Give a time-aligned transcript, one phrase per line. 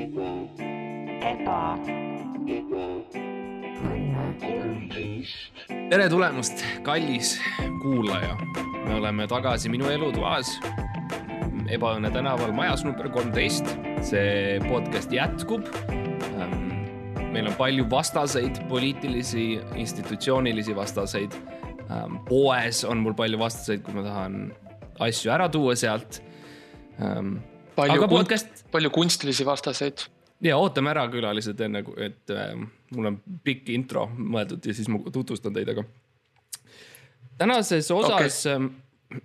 [0.00, 1.76] eba,
[5.90, 7.34] tere tulemast, kallis
[7.82, 8.36] kuulaja.
[8.86, 10.54] me oleme tagasi minu elutoas
[11.70, 13.68] Ebaõnne tänaval majas number kolmteist.
[14.02, 15.68] see podcast jätkub.
[17.30, 21.36] meil on palju vastaseid, poliitilisi, institutsioonilisi vastaseid.
[22.28, 24.52] poes on mul palju vastaseid, kui ma tahan
[24.98, 26.22] asju ära tuua sealt.
[27.76, 30.06] palju aga podcast, palju kunstilisi vastaseid.
[30.40, 32.54] ja ootame ära külalised enne, et äh,
[32.96, 35.84] mul on pikk intro mõeldud ja siis ma tutvustan teid, aga
[37.38, 39.20] tänases osas okay.,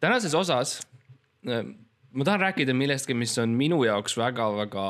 [0.00, 0.78] tänases osas
[1.48, 1.66] äh,
[2.16, 4.86] ma tahan rääkida millestki, mis on minu jaoks väga-väga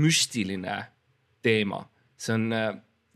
[0.00, 0.78] müstiline
[1.44, 1.84] teema.
[2.16, 2.54] see on,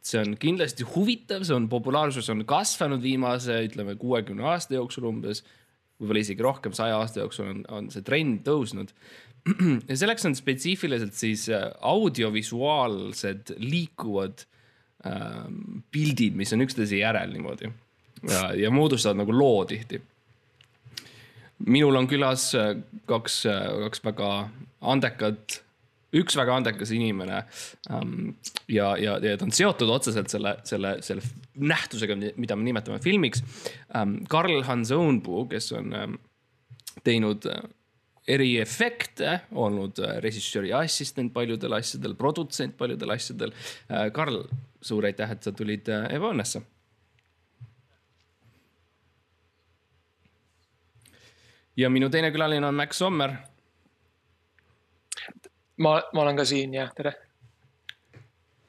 [0.02, 5.45] see on kindlasti huvitav, see on populaarsus on kasvanud viimase, ütleme kuuekümne aasta jooksul umbes
[6.00, 8.93] võib-olla isegi rohkem, saja aasta jooksul on, on see trend tõusnud.
[9.90, 14.45] ja selleks on spetsiifiliselt siis äh, audiovisuaalsed liikuvad
[15.06, 17.71] ähm, pildid, mis on üksteise järel niimoodi
[18.26, 20.01] ja, ja moodustavad nagu loo tihti.
[21.66, 22.74] minul on külas äh,
[23.06, 23.45] kaks,
[23.87, 24.32] kaks väga
[24.80, 25.62] andekat,
[26.20, 27.42] üks väga andekas inimene
[27.92, 28.34] ähm,
[28.68, 33.45] ja, ja, ja ta on seotud otseselt selle, selle, selle nähtusega, mida me nimetame filmiks
[33.96, 34.18] ähm,.
[34.30, 36.20] Karl Hans Õunpuu, kes on ähm,
[37.06, 37.64] teinud äh,
[38.37, 44.09] eriefekte, olnud äh, režissööri assistent paljudel asjadel, produtsent paljudel asjadel äh,.
[44.16, 44.44] Karl,
[44.82, 46.64] suur aitäh, et sa tulid Ebaõnnesse.
[51.76, 53.34] ja minu teine külaline on Max Sommer
[55.82, 57.13] ma, ma olen ka siin jah, tere.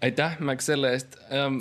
[0.04, 1.60] aitäh, Max, selle eest ähm,.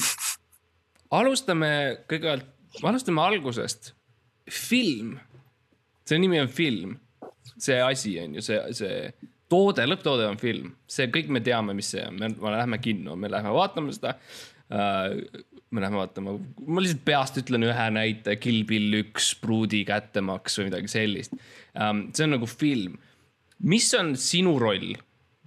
[1.15, 1.71] alustame
[2.11, 2.49] kõigepealt,
[2.83, 3.95] alustame algusest.
[4.51, 5.17] film,
[6.07, 6.99] selle nimi on film,
[7.59, 9.01] see asi on ju see, see
[9.51, 13.19] toode, lõpptoode on film, see kõik me teame, mis see on, me, me läheme kinno,
[13.19, 14.17] me läheme vaatame seda
[14.71, 15.45] äh,.
[15.71, 20.71] me läheme vaatama, ma lihtsalt peast ütlen ühe näite, Kill Bill üks, pruudi kättemaks või
[20.71, 21.39] midagi sellist
[21.79, 22.09] ähm,.
[22.15, 22.99] see on nagu film.
[23.63, 24.95] mis on sinu roll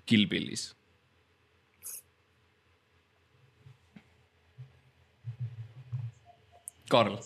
[0.09, 0.71] Kill Billis?
[6.89, 7.19] Karl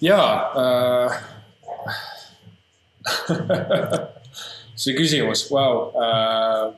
[0.00, 1.10] jaa äh...
[4.78, 6.74] see küsimus, vau äh....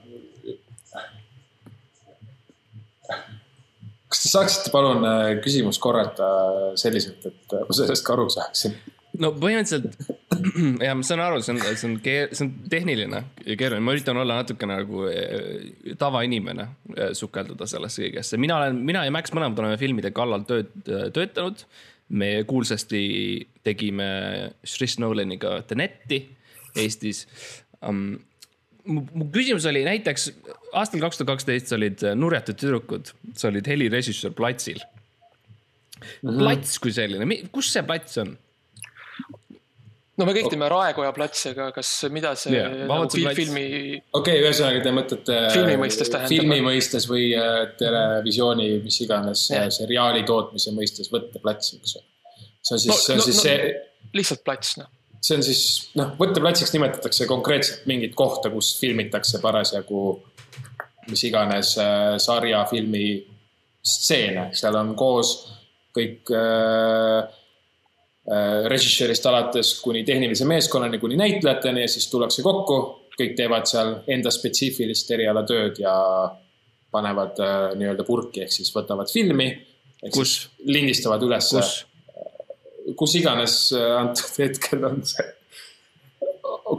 [4.09, 6.31] kas te saaksite palun äh, küsimust korrata
[6.81, 8.77] selliselt, et ma sellest ka aru saaksin?
[9.21, 10.29] no põhimõtteliselt
[10.86, 14.20] ja ma saan aru, see on, see on, see on tehniline ja keeruline, ma üritan
[14.20, 16.66] olla natukene nagu eh, tavainimene,
[17.16, 18.40] sukelduda sellesse kõigesse.
[18.40, 20.72] mina olen, mina ja Max mõlemad oleme filmide kallal tööd,
[21.16, 21.64] töötanud.
[22.10, 23.02] me kuulsasti
[23.62, 24.08] tegime
[24.66, 26.24] Chris Nolaniga Teneti
[26.76, 27.26] Eestis
[27.86, 28.18] um,.
[28.84, 30.30] mu mu küsimus oli näiteks
[30.72, 34.80] aastal kaks tuhat kaksteist olid Nurjatud tüdrukud, sa olid helirežissöör platsil.
[36.00, 36.38] -hmm.
[36.38, 38.36] plats kui selline, kus see plats on?
[40.20, 43.38] No me kõik teeme Raekoja platsi, aga kas, mida see yeah, nagu, plats.
[43.38, 43.64] filmi,
[43.97, 45.41] okei okay,, ühesõnaga te mõtlete.
[45.56, 46.34] Filmi mõistes tähendab.
[46.34, 49.69] filmi mõistes või äh, televisiooni, mis iganes yeah.
[49.75, 52.06] seriaali tootmise mõistes võtteplats, eks ju.
[52.60, 54.91] see on siis No- see on no- siis no- see lihtsalt plats noh.
[55.20, 55.64] see on siis
[55.98, 60.04] noh, võtteplatsiks nimetatakse konkreetselt mingit kohta, kus filmitakse parasjagu
[61.10, 63.20] mis iganes äh, sarja, filmi
[63.81, 65.34] stseene, seal on koos
[65.97, 67.39] kõik äh, äh,
[68.70, 72.76] režissöörist alates kuni tehnilise meeskonnani, kuni näitlejateni ja siis tullakse kokku,
[73.18, 75.94] kõik teevad seal enda spetsiifilist erialatööd ja
[76.90, 79.50] panevad äh, nii-öelda purki ehk siis võtavad filmi.
[80.14, 80.48] Kus?
[80.64, 82.94] lindistavad ülesse kus?
[82.96, 85.26] kus iganes äh, antud hetkel on see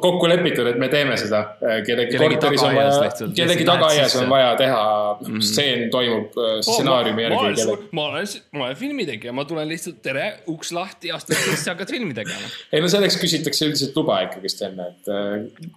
[0.02, 1.42] kokku lepitud, et me teeme seda.
[1.60, 5.46] kellegi Kellegi korteris on tagaaias vaja kellegi tagaaias on vaja teha mm, -hmm.
[5.50, 7.66] stseen toimub äh, stsenaariumi ma, järgi.
[7.68, 11.92] olen, ma olen, ma olen filmitegija, ma tulen lihtsalt, tere, uks lahti, astud sisse, hakkad
[11.92, 12.52] filmi tegema.
[12.72, 15.70] ei no selleks küsitakse üldiselt luba ikkagist enne, et äh,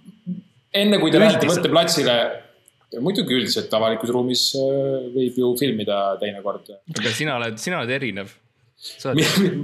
[0.85, 1.65] enne kui te lähete Üldiselt.
[1.65, 2.17] võtteplatsile,
[3.05, 6.75] muidugi üldiselt avalikus ruumis äh, võib ju filmida teinekord.
[6.99, 8.35] aga sina oled, sina oled erinev.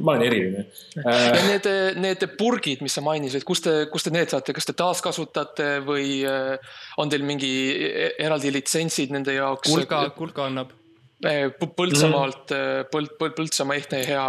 [0.00, 0.64] Ma olen eriline
[1.04, 1.68] äh, need,
[2.00, 6.20] need purgid, mis sa mainisid, kust te, kust te need saate, kas te taaskasutate või
[6.28, 9.68] äh, on teil mingi e- eraldi litsentsid nende jaoks?
[9.68, 10.76] Kulka, Kulka annab.
[11.20, 12.54] Põltsamaalt,
[12.88, 14.26] Põld, Põld, Põltsamaa ehtne hea.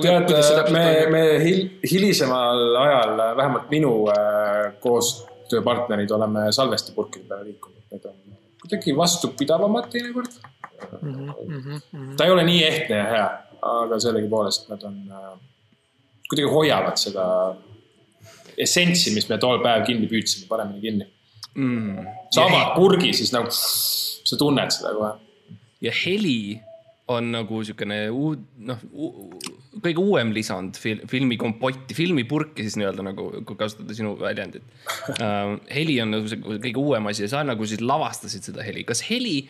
[0.00, 8.08] tead me, me hil, hilisemal ajal, vähemalt minu äh, koostööpartnerid oleme salvestipurkide peale liikunud, need
[8.08, 8.16] on
[8.62, 10.40] kuidagi vastupidavamad teinekord.
[10.78, 13.28] Mhm, ta ei ole nii ehtne ja hea,
[13.66, 15.32] aga sellegipoolest nad on äh,,
[16.28, 17.24] kuidagi hoiavad seda
[18.58, 21.08] essentsi, mis me tol päev kinni püüdsime, paremini kinni.
[21.54, 22.06] mm..
[22.34, 25.12] sa avad purgi, siis nagu sa tunned seda kohe.
[25.84, 26.38] ja heli
[27.08, 28.80] on nagu siukene uud, noh,
[29.80, 34.66] kõige uuem lisand fil, filmi kompotti, filmipurki siis nii-öelda nagu, kui kasutada sinu väljendit
[35.14, 35.56] uh.
[35.78, 39.02] heli on nagu see kõige uuem asi ja sa nagu siis lavastasid seda heli, kas
[39.08, 39.40] heli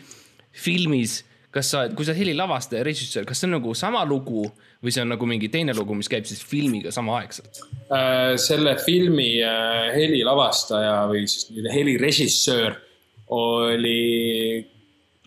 [0.53, 1.23] filmis,
[1.55, 4.45] kas sa, kui sa heli lavastaja, režissöör, kas see on nagu sama lugu
[4.85, 7.63] või see on nagu mingi teine lugu, mis käib siis filmiga samaaegselt?
[7.89, 12.77] Äh, selle filmi äh, helilavastaja või siis helirežissöör
[13.35, 14.65] oli,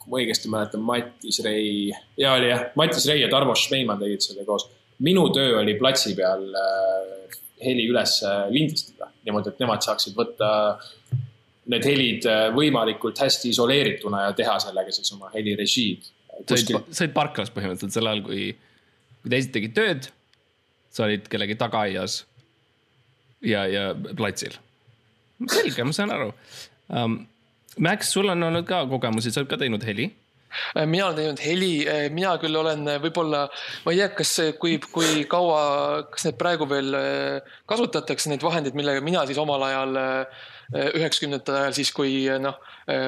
[0.01, 1.89] kui ma õigesti mäletan, Mattis Rei.
[2.19, 4.69] ja oli jah, Mattis Rei ja Tarmo Šmeiman tegid selle koos.
[5.01, 8.19] minu töö oli platsi peal äh, heli üles
[8.50, 10.47] lindistada niimoodi, et nemad saaksid võtta
[11.69, 16.10] need helid äh, võimalikult hästi isoleerituna ja teha sellega siis oma helirežiid.
[16.48, 18.48] sa olid, parklas põhimõtteliselt sel ajal, kui,
[19.22, 20.10] kui teised tegid tööd.
[20.92, 22.24] sa olid kellegi tagaaias
[23.42, 24.58] ja, ja platsil.
[25.50, 26.31] selge, ma saan aru
[26.90, 27.22] um,.
[27.80, 30.10] Max, sul on olnud ka kogemusi, sa oled ka teinud heli.
[30.75, 31.69] Äh, mina olen teinud heli,
[32.12, 33.46] mina küll olen äh, võib-olla,
[33.86, 35.62] ma ei tea, kas, kui, kui kaua,
[36.12, 40.02] kas need praegu veel äh, kasutatakse, neid vahendeid, millega mina siis omal ajal
[40.71, 42.59] üheksakümnendate ajal siis, kui noh,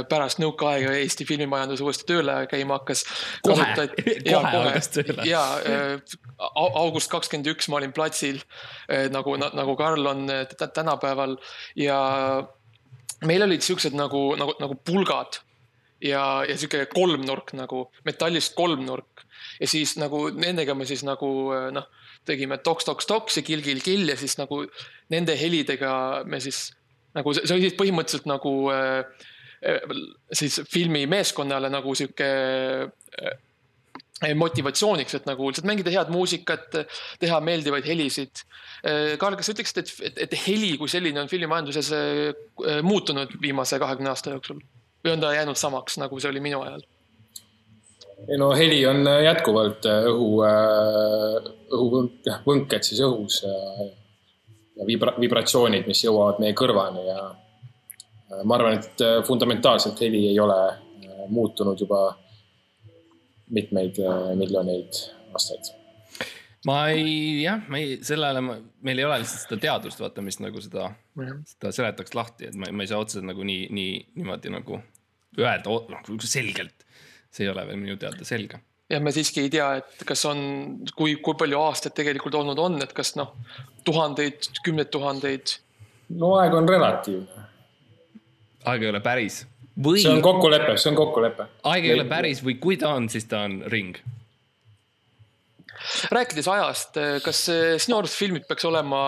[0.10, 3.06] pärast nõukaaega Eesti filmimajandus uuesti tööle käima hakkas.
[3.46, 3.68] Kohe.
[4.34, 5.28] Kohe hakkas tööle.
[5.30, 5.44] ja
[6.40, 8.42] au- august kakskümmend üks ma olin platsil
[9.14, 11.38] nagu, nagu Karl on tä- tänapäeval
[11.80, 11.98] ja
[13.24, 15.40] meil olid siuksed nagu, nagu, nagu pulgad
[16.04, 19.24] ja, ja sihuke kolmnurk nagu metallist kolmnurk
[19.62, 21.30] ja siis nagu nendega me siis nagu
[21.72, 21.88] noh,
[22.28, 24.64] tegime toks-toks-toks ja kill-kill-kill ja siis nagu
[25.14, 26.70] nende helidega me siis
[27.18, 29.00] nagu see see oli siis põhimõtteliselt nagu äh,
[29.64, 29.96] äh,
[30.34, 32.30] siis filmimeeskonnale nagu sihuke
[32.90, 33.42] äh,
[34.40, 36.78] motivatsiooniks, et nagu lihtsalt mängida head muusikat,
[37.20, 38.46] teha meeldivaid helisid.
[39.20, 43.80] Karl, kas sa ütleksid, et, et, et heli kui selline on filmimajanduses äh, muutunud viimase
[43.84, 44.62] kahekümne aasta jooksul
[45.04, 46.84] või on ta jäänud samaks, nagu see oli minu ajal?
[48.24, 50.30] ei no heli on jätkuvalt äh, õhu,
[51.76, 53.56] õhuvõnk, võnked siis õhus ja,
[54.78, 60.26] ja vibra, vibratsioonid, mis jõuavad meie kõrvani ja äh, ma arvan, et äh, fundamentaalselt heli
[60.32, 62.06] ei ole äh, muutunud juba
[63.54, 64.00] mitmeid
[64.40, 64.98] miljoneid
[65.36, 65.68] aastaid.
[66.66, 68.56] ma ei, jah, ma ei, sel ajal ma,
[68.88, 70.88] meil ei ole lihtsalt seda teadust, vaata, mis nagu seda,
[71.52, 74.80] seda seletaks lahti, et ma, ma ei saa otseselt nagu nii, nii niimoodi nagu
[75.38, 76.88] öelda, noh selgelt.
[77.34, 78.62] see ei ole veel minu teada selge.
[78.90, 80.40] Ja me siiski ei tea, et kas on,
[80.98, 83.34] kui, kui palju aastaid tegelikult olnud on, et kas noh,
[83.88, 85.58] tuhandeid, kümneid tuhandeid.
[86.20, 87.46] no aeg on relatiivne.
[88.72, 89.44] aeg ei ole päris
[89.74, 91.48] või see on kokkulepe, see on kokkulepe.
[91.72, 93.98] aeg ei ole päris või kui ta on, siis ta on ring.
[96.12, 97.46] rääkides ajast, kas
[97.86, 99.02] sinu arust filmid peaks olema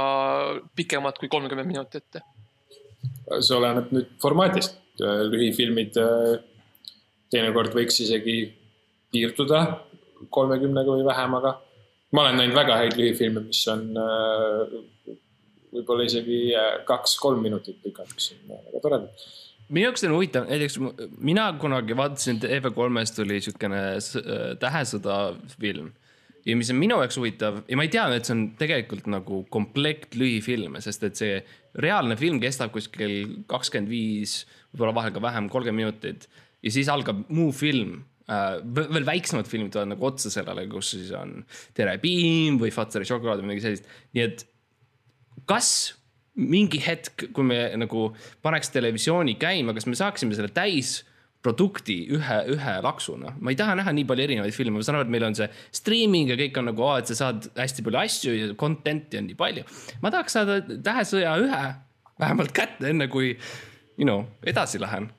[0.75, 2.23] pikemad kui kolmkümmend minutit?
[3.39, 4.79] see oleneb nüüd formaadist.
[5.01, 5.97] lühifilmid
[7.33, 8.37] teinekord võiks isegi
[9.15, 9.61] piirduda
[10.33, 11.55] kolmekümnega või vähemaga.
[12.11, 14.75] ma olen näinud väga häid lühifilme, mis on äh,
[15.75, 19.27] võib-olla isegi äh, kaks-kolm minutit pikad, mis on väga toredad.
[19.67, 20.79] minu jaoks on huvitav, näiteks
[21.17, 25.19] mina kunagi vaatasin TV3-st tuli siukene äh, Tähesõda
[25.59, 25.91] film.
[26.45, 29.43] ja mis on minu jaoks huvitav ja ma ei tea, et see on tegelikult nagu
[29.51, 31.37] komplekt lühifilme, sest et see
[31.75, 34.43] reaalne film kestab kuskil kakskümmend viis,
[34.73, 36.29] võib-olla vahel ka vähem, kolmkümmend minutit.
[36.63, 41.37] ja siis algab muu film veel väiksemad filmid tulevad nagu otsa sellele, kus siis on
[41.77, 44.45] Tere Piim või Fatseri šokolaad või midagi sellist, nii et
[45.49, 45.69] kas
[46.35, 48.09] mingi hetk, kui me nagu
[48.43, 53.35] paneks televisiooni käima, kas me saaksime selle täisprodukti ühe, ühe laksuna?
[53.39, 55.47] ma ei taha näha nii palju erinevaid filme, ma saan aru, et meil on see
[55.75, 59.39] streaming ja kõik on nagu, et sa saad hästi palju asju ja content'i on nii
[59.39, 59.67] palju.
[60.03, 61.63] ma tahaks saada Tähesõja ühe
[62.19, 63.35] vähemalt kätte, enne kui,
[63.99, 65.09] you know, edasi lähen.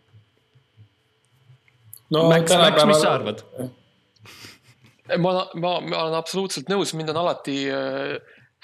[2.15, 3.43] No Max, Max, mis sa arvad?
[5.19, 8.17] ma, ma, ma olen absoluutselt nõus, mind on alati äh,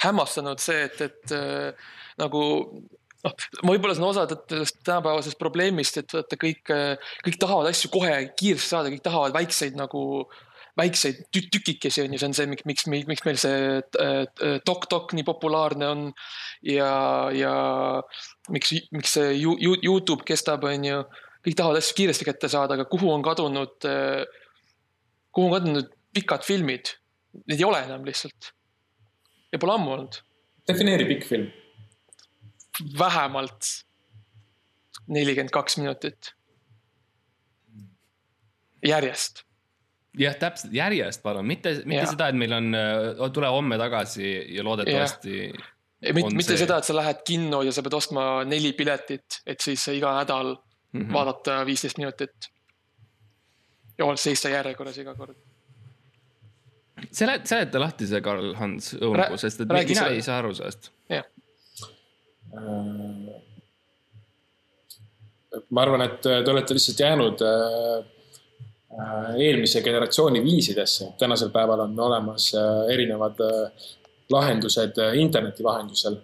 [0.02, 2.42] hämmastanud see, et, et äh, nagu
[3.22, 6.72] noh, võib-olla see on osa sellest tänapäevasest probleemist, et vaata kõik,
[7.26, 10.02] kõik tahavad asju kohe kiiresti saada, kõik tahavad väikseid nagu
[10.76, 13.56] väikseid tü- tükikesi on ju, see on see, miks, miks, miks meil see
[14.00, 14.22] äh,
[14.64, 16.06] Tok-Tok nii populaarne on
[16.64, 16.92] ja,
[17.36, 17.52] ja
[18.52, 21.02] miks, miks see Youtube kestab, on ju.
[21.42, 23.86] Kõik tahavad asju kiiresti kätte saada, aga kuhu on kadunud,
[25.32, 26.94] kuhu on kadunud pikad filmid?
[27.48, 28.52] Neid ei ole enam lihtsalt.
[29.52, 30.18] ja pole ammu olnud,
[30.68, 31.48] defineeri pikk film.
[32.98, 33.70] vähemalt
[35.08, 36.34] nelikümmend kaks minutit.
[38.86, 39.44] järjest
[40.18, 42.10] jah, täpselt, järjest palun, mitte, mitte Jah.
[42.14, 42.74] seda, et meil on,
[43.32, 45.36] tule homme tagasi ja loodetavasti
[46.10, 49.60] mitte, mitte see- seda, et sa lähed kinno ja sa pead ostma neli piletit, et
[49.60, 50.56] siis iga nädal
[50.92, 51.00] mm.
[51.00, 51.12] -hmm.
[51.12, 52.52] vaadata viisteist minutit.
[53.98, 55.36] ja seista järjekorras iga kord.
[57.10, 60.92] sele-, seleta lahti see Karl Hans Õunpuu, sest et mina selle- ei saa aru sellest.
[65.70, 68.04] ma arvan, et te olete lihtsalt jäänud äh,
[68.98, 71.12] äh, eelmise generatsiooni viisidesse.
[71.18, 73.72] tänasel päeval on olemas äh, erinevad äh,
[74.30, 76.16] lahendused äh, interneti vahendusel.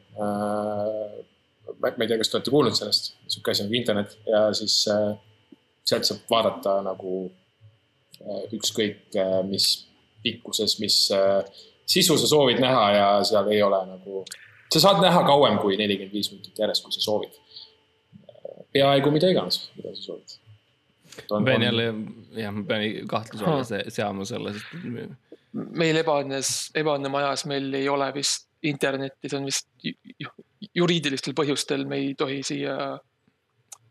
[1.83, 4.77] Ma ma ei tea, kas te olete kuulnud sellest, sihuke asi nagu internet ja siis
[4.93, 5.13] äh,
[5.89, 7.13] sealt saab vaadata nagu
[8.21, 9.69] äh, ükskõik äh, mis
[10.23, 11.43] pikkuses, mis äh,
[11.89, 14.25] sisu sa soovid näha ja seal ei ole nagu,
[14.75, 17.39] sa saad näha kauem kui nelikümmend viis minutit järjest, kui sa soovid
[18.75, 20.35] peaaegu mida iganes, mida sa soovid.
[21.31, 21.87] ma pean jälle,
[22.37, 24.75] jah, ma pean kahtluse alla se- seama selle, sest
[25.53, 31.35] meil ebaõnnes, ebaõnne majas meil ei ole vist internetti, see on vist ju- ju- juriidilistel
[31.39, 32.75] põhjustel, me ei tohi siia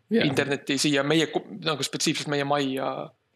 [0.10, 0.26] Jah.
[0.26, 1.28] internetti siia meie,
[1.66, 2.90] nagu spetsiifiliselt meie majja.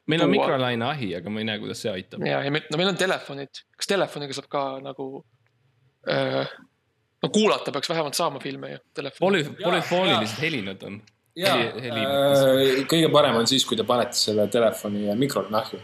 [0.07, 2.25] meil on mikrolaineahi, aga ma ei näe, kuidas see aitab.
[2.25, 5.07] ja, ja meil, no meil on telefonid, kas telefoniga saab ka nagu
[6.09, 6.47] äh,.
[7.23, 9.43] no kuulata peaks vähemalt saama filme ju telefoni.
[9.43, 11.01] Poly, polüfoonilised helid nad on.
[11.35, 15.79] jaa, heli, kõige parem on siis, kui te panete selle telefoni mikrolaineahju.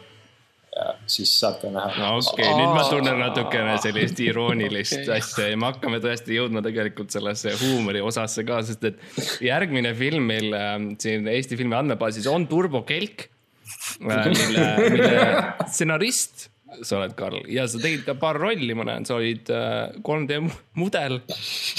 [0.76, 1.94] Ja siis saate näha.
[2.02, 5.22] no okei okay,, nüüd ma tunnen natukene sellist iroonilist okay.
[5.22, 9.02] asja ja me hakkame tõesti jõudma tegelikult sellesse huumori osasse ka, sest et
[9.48, 15.26] järgmine film meil äh, siin Eesti filmi andmebaasis on Turbo Kelk äh,, mille, mille
[15.66, 16.50] stsenarist
[16.84, 20.42] sa oled, Karl, ja sa tegid ka paar rolli, ma näen, sa olid äh, 3D
[20.44, 21.22] mu- mudel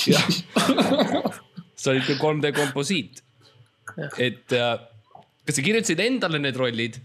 [0.09, 0.23] ja
[1.81, 3.23] sa olid ka 3D komposiit.
[4.21, 4.75] et äh,
[5.45, 6.99] kas sa kirjutasid endale need rollid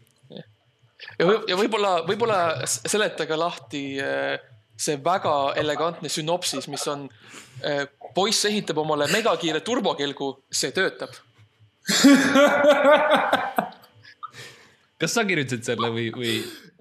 [1.20, 4.38] ja võib- ja võib-olla, võib-olla seletage lahti äh,
[4.78, 7.08] see väga elegantne sünopsis, mis on
[7.64, 11.12] äh, poiss ehitab omale megakiire turbokelgu, see töötab.
[15.04, 16.34] kas sa kirjutasid selle või, või,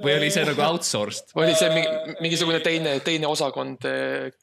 [0.03, 1.33] või oli see nagu outsourced?
[1.35, 3.83] või oli see mingi, mingisugune teine, teine osakond,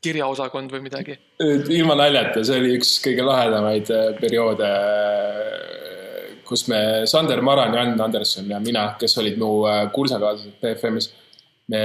[0.04, 1.16] kirjaosakond või midagi?
[1.40, 4.70] ilma naljata, see oli üks kõige lahedamaid äh, perioode,
[6.50, 11.12] kus me, Sander Maran, Jan Anderson ja mina, kes olid mu äh, kursakaaslased BFM-is,
[11.70, 11.82] me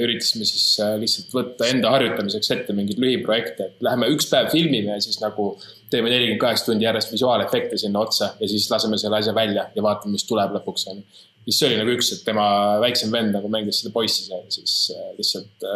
[0.00, 4.96] üritasime siis äh, lihtsalt võtta enda harjutamiseks ette mingeid lühiprojekte, et läheme üks päev filmime
[4.96, 5.50] ja siis nagu
[5.92, 9.84] teeme nelikümmend kaheksa tundi järjest visuaalefekte sinna otsa ja siis laseme selle asja välja ja
[9.84, 11.04] vaatame, mis tuleb lõpuks onju
[11.46, 12.46] siis see oli nagu üks, et tema
[12.82, 15.68] väiksem vend nagu mängis seda poissi seal, siis äh, lihtsalt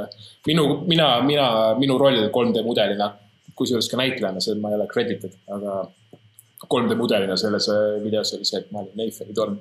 [0.48, 1.46] minu, mina, mina,
[1.78, 3.12] minu roll 3D mudelina,
[3.54, 5.82] kusjuures ka näitlejana, see ma ei ole credited, aga
[6.70, 9.56] 3D mudelina selles äh, videos oli see, et ma olin Eiffeli torn.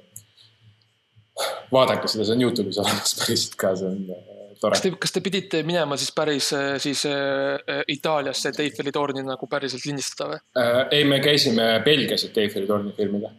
[1.71, 4.83] vaadake seda, see on Youtube'is olemas päriselt ka, see on äh, tore kas.
[4.83, 9.49] te, kas te pidite minema siis päris äh, siis äh, Itaaliasse, et Eiffeli torni nagu
[9.51, 10.41] päriselt lindistada või?
[10.59, 13.31] Äh, ei, me käisime Belgias, et Eiffeli torni filmida.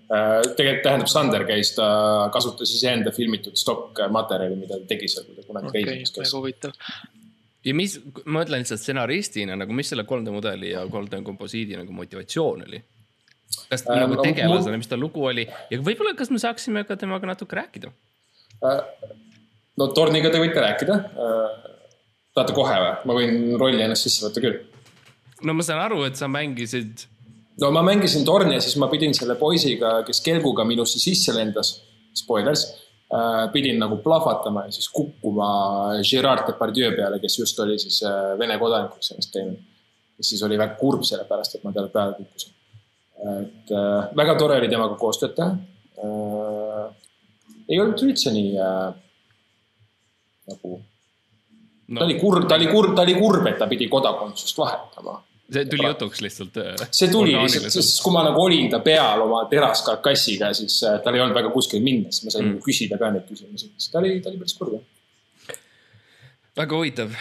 [0.56, 1.88] tegelikult tähendab, Sander käis, ta
[2.34, 6.38] kasutas iseenda filmitud stokkmaterjali, mida ta tegi seal, kui ta kunagi okei, reisimas käis väga.
[6.38, 6.94] huvitav.
[7.66, 11.96] ja mis, ma mõtlen lihtsalt stsenaristina nagu, mis selle 3D mudeli ja 3D komposiidi nagu
[11.96, 12.82] motivatsioon oli?
[13.70, 16.96] Kas Äh, nagu tegelasena, mul- mis ta lugu oli ja võib-olla, kas me saaksime ka
[17.00, 17.92] temaga natuke rääkida?
[19.78, 20.96] no Torniga te võite rääkida.
[22.34, 22.92] tahate kohe või?
[23.08, 24.58] ma võin rolli ennast sisse võtta küll.
[25.46, 27.06] no ma saan aru, et sa mängisid,
[27.62, 31.78] no ma mängisin torni ja siis ma pidin selle poisiga, kes kelguga minusse sisse lendas,
[32.16, 32.66] spoilers,
[33.54, 35.48] pidin nagu plahvatama ja siis kukkuma
[36.06, 39.58] Gerard Depardieu peale, kes just oli siis äh, Vene kodanikuks ennast teinud.
[40.20, 42.52] kes siis oli väga kurb selle pärast, et ma talle peale kukkusin.
[43.20, 45.50] Et äh, väga tore oli temaga koostööd teha
[46.00, 46.84] äh,.
[47.68, 48.86] ei olnud üldse nii äh,
[50.50, 50.76] nagu,
[51.90, 55.18] ta no oli kurb, ta oli kurb, ta oli kurb, et ta pidi kodakondsust vahetama
[55.50, 56.60] see tuli jutuks lihtsalt.
[56.94, 61.18] see tuli lihtsalt, sest kui ma nagu olin ta peal oma teraskarkassiga, siis äh, tal
[61.18, 62.60] ei olnud väga kuskil minna, siis ma sain mm.
[62.64, 65.58] küsida ka neid küsimusi, siis ta oli, ta oli päris kurb jah.
[66.62, 67.18] väga huvitav.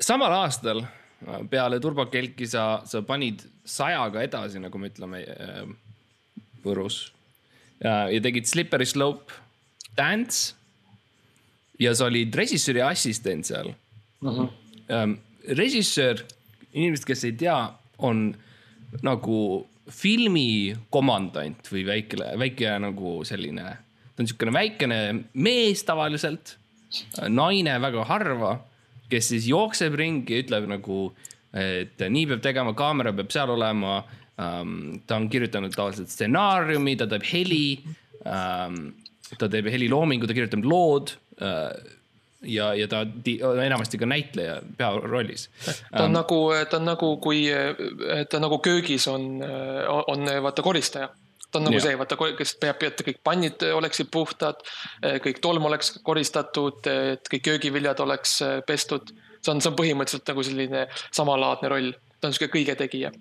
[0.00, 0.97] samal aastal äh,
[1.50, 5.64] peale Turbo Kelki sa, sa panid sajaga edasi, nagu me ütleme äh,
[6.64, 7.08] Võrus.
[7.82, 9.34] ja, tegid Slippery Slope
[9.96, 10.54] Dance.
[11.78, 13.74] ja sa olid režissööri assistent seal
[14.20, 14.48] Mm -hmm.
[14.90, 15.12] ähm,.
[15.48, 16.24] režissöör,
[16.72, 18.36] inimesed, kes ei tea, on
[19.02, 24.98] nagu filmi komandant või väike, väike nagu selline, ta on niisugune väikene
[25.32, 26.56] mees tavaliselt,
[27.28, 28.58] naine väga harva,
[29.10, 31.08] kes siis jookseb ringi ütleb nagu,
[31.56, 34.00] et nii peab tegema, kaamera peab seal olema
[34.38, 35.00] ähm,.
[35.06, 37.78] ta on kirjutanud tavaliselt stsenaariumi, ta teeb heli
[38.26, 38.90] ähm,,
[39.38, 41.72] ta teeb heliloomingu, ta kirjutab lood äh,
[42.42, 43.04] ja, ja ta
[43.48, 45.48] on enamasti ka näitleja pearollis.
[45.90, 47.46] ta on nagu, ta on nagu, kui
[48.30, 49.40] ta nagu köögis on,
[50.06, 51.10] on vaata koristaja.
[51.50, 51.86] Ta on nagu Jah.
[51.86, 54.60] see, vaata, kes peab, et kõik pannid oleksid puhtad,
[55.24, 58.38] kõik tolm oleks koristatud, et kõik köögiviljad oleks
[58.68, 59.14] pestud.
[59.40, 63.12] see on, see on põhimõtteliselt nagu selline samalaadne roll, ta on sihuke kõigetegija.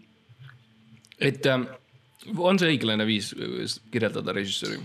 [1.19, 1.69] et ähm,
[2.35, 4.81] on see õiglane viis äh, kirjeldada režissööri?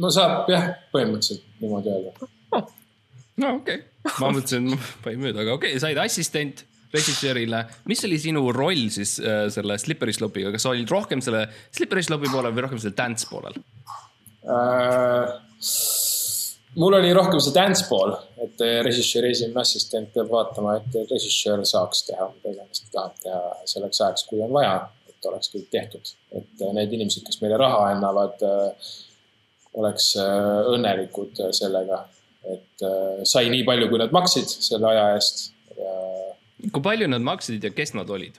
[0.00, 2.30] no saab jah, põhimõtteliselt niimoodi öelda.
[3.40, 4.72] no okei okay., ma mõtlesin,
[5.04, 6.64] panin mööda, aga okei okay,, said assistent
[6.94, 7.64] režissöörile.
[7.90, 12.04] mis oli sinu roll siis äh, selle Slippery Slope'iga, kas sa olid rohkem selle Slippery
[12.06, 13.58] Slope'i poolel või rohkem selle dance poolel?
[14.44, 15.34] Äh,
[16.80, 22.06] mul oli rohkem see dance pool, et režissööri esimene assistent peab vaatama, et režissöör saaks
[22.08, 24.74] teha mida iganes ta tahab teha selleks ajaks, kui on vaja,
[25.10, 26.16] et oleks kõik tehtud.
[26.36, 28.42] et need inimesed, kes meile raha annavad,
[29.78, 32.04] oleks äh, õnnelikud sellega,
[32.50, 35.94] et äh, sai nii palju, kui nad maksid selle aja eest ja
[36.68, 38.38] kui palju nad maksid ja kes nad olid?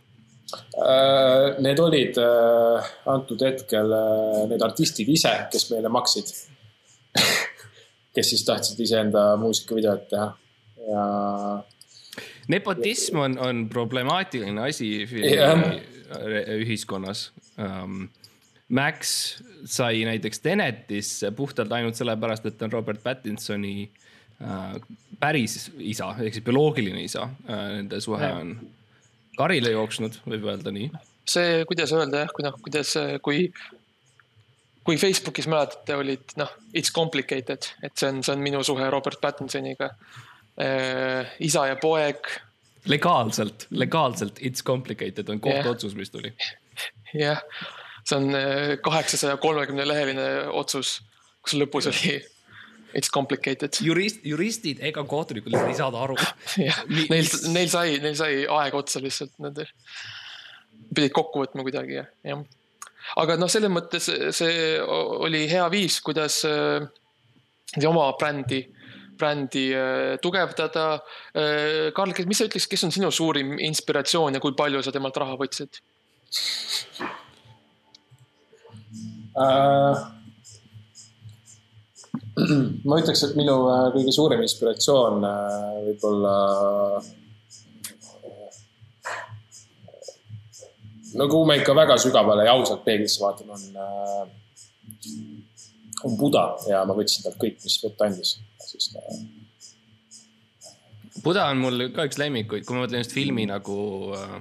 [0.75, 6.31] Äh, Need olid äh, antud hetkel äh, need artistid ise, kes meile maksid.
[8.15, 10.27] kes siis tahtsid iseenda muusikavideot teha
[10.81, 11.03] ja
[12.51, 15.79] nepotism on, on problemaatiline asi filmi
[16.61, 18.09] ühiskonnas um,.
[18.71, 19.09] Max
[19.67, 24.10] sai näiteks Tenetisse puhtalt ainult sellepärast, et ta on Robert Pattinsoni uh,
[25.21, 27.65] päris isa ehk siis bioloogiline isa uh,.
[27.77, 28.55] Nende suhe on
[29.37, 30.89] karile jooksnud, võib öelda nii.
[31.29, 32.93] see, kuidas öelda jah, kui noh, kuidas,
[33.25, 33.45] kui,
[34.85, 39.21] kui Facebookis mäletate, olid noh, it's complicated, et see on, see on minu suhe Robert
[39.21, 39.91] Pattinsoniga
[40.61, 41.35] äh,.
[41.47, 42.27] isa ja poeg,
[42.91, 46.33] legaalselt, legaalselt it's complicated on kohtuotsus, mis tuli.
[47.13, 47.41] jah,
[48.03, 50.99] see on äh, kaheksasaja kolmekümne leheline otsus,
[51.41, 52.19] kus lõpus oli
[52.93, 53.77] it's complicated.
[53.83, 56.17] jurist, juristid ega kohtunikud lihtsalt ei saada aru.
[56.67, 59.61] jah, neil neil sai, neil sai aeg otsa lihtsalt, nad
[60.91, 62.43] pidid kokku võtma kuidagi ja, jah.
[63.21, 66.83] aga noh, selles mõttes see oli hea viis, kuidas äh,
[67.87, 68.61] oma brändi,
[69.19, 70.87] brändi äh, tugevdada.
[71.95, 75.37] Karl, mis sa ütleks, kes on sinu suurim inspiratsioon ja kui palju sa temalt raha
[75.39, 75.83] võtsid?
[79.37, 80.20] äh,.
[82.87, 86.35] ma ütleks, et minu äh, kõige suurem inspiratsioon äh, võib-olla.
[91.19, 94.23] no kuhu me ikka väga sügavale ja ausalt peeglisse vaatame, on äh,,
[96.07, 98.37] on Buda ja ma võtsin talt kõik, mis vett andis,
[98.95, 99.19] äh,
[101.21, 103.77] Buda on mul ka üks lemmikuid, kui ma mõtlen just filmi nagu
[104.17, 104.39] äh,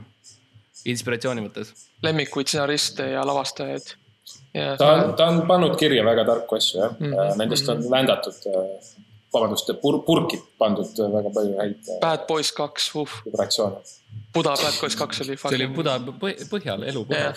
[0.89, 1.75] inspiratsiooni mõttes.
[2.03, 3.97] lemmikuid stsenariste ja lavastajaid.
[4.79, 7.39] Ta on, ta on pannud kirja väga tarku asju jah mm, Mhm, -hmm.
[7.39, 8.35] nendest on vändatud,
[9.35, 13.77] vabandust, pur, purki pandud väga palju häid äh, Bad Boys kaks, uh, vibratsioone.
[14.35, 15.37] Buda Bad Boys kaks oli.
[15.37, 17.35] see oli Buda põh- põhjal, elu põhjal..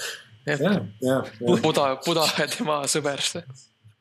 [1.62, 3.22] Buda, Buda ja tema sõber,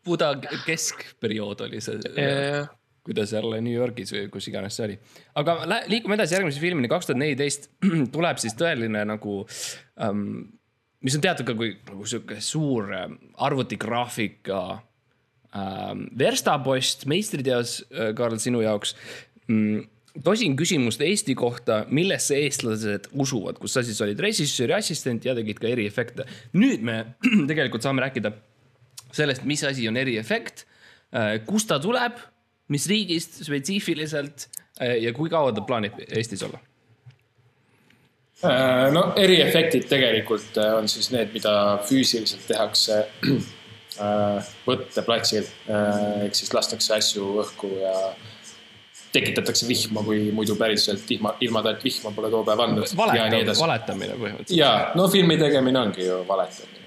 [0.04, 0.32] Buda
[0.66, 2.66] keskperiood oli see, Jah.
[3.04, 4.96] kui ta seal New Yorgis või kus iganes see oli.
[5.38, 5.58] aga
[5.90, 7.68] liigume edasi järgmise filmini, kaks tuhat neliteist
[8.16, 9.42] tuleb siis tõeline nagu
[10.00, 10.48] um,,
[11.02, 17.80] mis on teatud ka kui nagu sihuke suur ähm, arvutigraafika um, verstapost, meistriteos,
[18.18, 18.94] Karl, sinu jaoks
[19.48, 19.82] mm,
[20.24, 25.60] tosin küsimust Eesti kohta, millesse eestlased usuvad, kus sa siis olid režissööri assistent ja tegid
[25.60, 26.26] ka eriefekte.
[26.56, 26.98] nüüd me
[27.50, 28.34] tegelikult saame rääkida
[29.12, 30.66] sellest, mis asi on eriefekt,
[31.46, 32.20] kust ta tuleb,
[32.72, 34.48] mis riigist spetsiifiliselt
[34.80, 36.60] äh, ja kui kaua ta plaanib Eestis olla?
[38.42, 41.52] Äh, no eriefektid tegelikult äh, on siis need, mida
[41.86, 45.46] füüsiliselt tehakse äh, võtteplatsil.
[46.24, 47.92] ehk siis lastakse asju õhku ja
[49.14, 52.96] tekitatakse vihma, kui muidu päriselt ilma, ilma ta, et vihma pole too päev andnud.
[53.60, 54.56] valetamine, põhimõtteliselt.
[54.58, 56.82] ja no filmi tegemine ongi ju valetamine.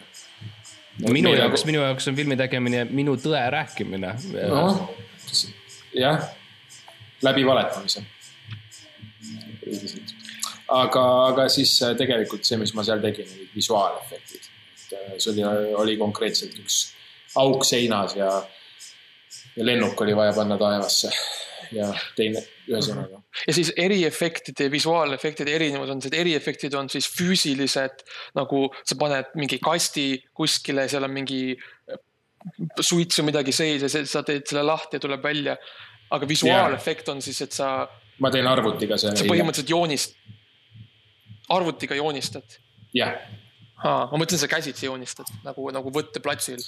[1.07, 4.11] minu jaoks, minu jaoks on filmi tegemine minu tõe rääkimine.
[4.51, 4.83] noh,
[5.95, 6.27] jah,
[7.23, 8.03] läbi valetamise.
[10.67, 14.51] aga, aga siis äh, tegelikult see, mis ma seal tegin, olid visuaalefektid.
[15.17, 15.43] see oli,
[15.75, 16.81] oli konkreetselt üks
[17.41, 18.29] auk seinas ja,
[19.55, 21.11] ja lennuk oli vaja panna taevasse
[21.73, 23.21] ja teine, ühesõnaga.
[23.47, 28.05] ja siis eriefektide visuaalefektide erinevus on see, et eriefektid on siis füüsilised
[28.37, 31.41] nagu sa paned mingi kasti kuskile, seal on mingi
[32.79, 35.57] suitsu midagi sees ja see- sa teed selle lahti ja tuleb välja.
[36.11, 37.87] aga visuaalefekt on siis, et sa,
[38.21, 39.29] ma teen arvutiga sa selle.
[39.31, 40.13] põhimõtteliselt joonist,
[41.49, 42.57] arvutiga joonistad.
[42.93, 43.17] jah,
[43.83, 46.61] ma mõtlen, sa käsitsi joonistad nagu, nagu võtteplatsil.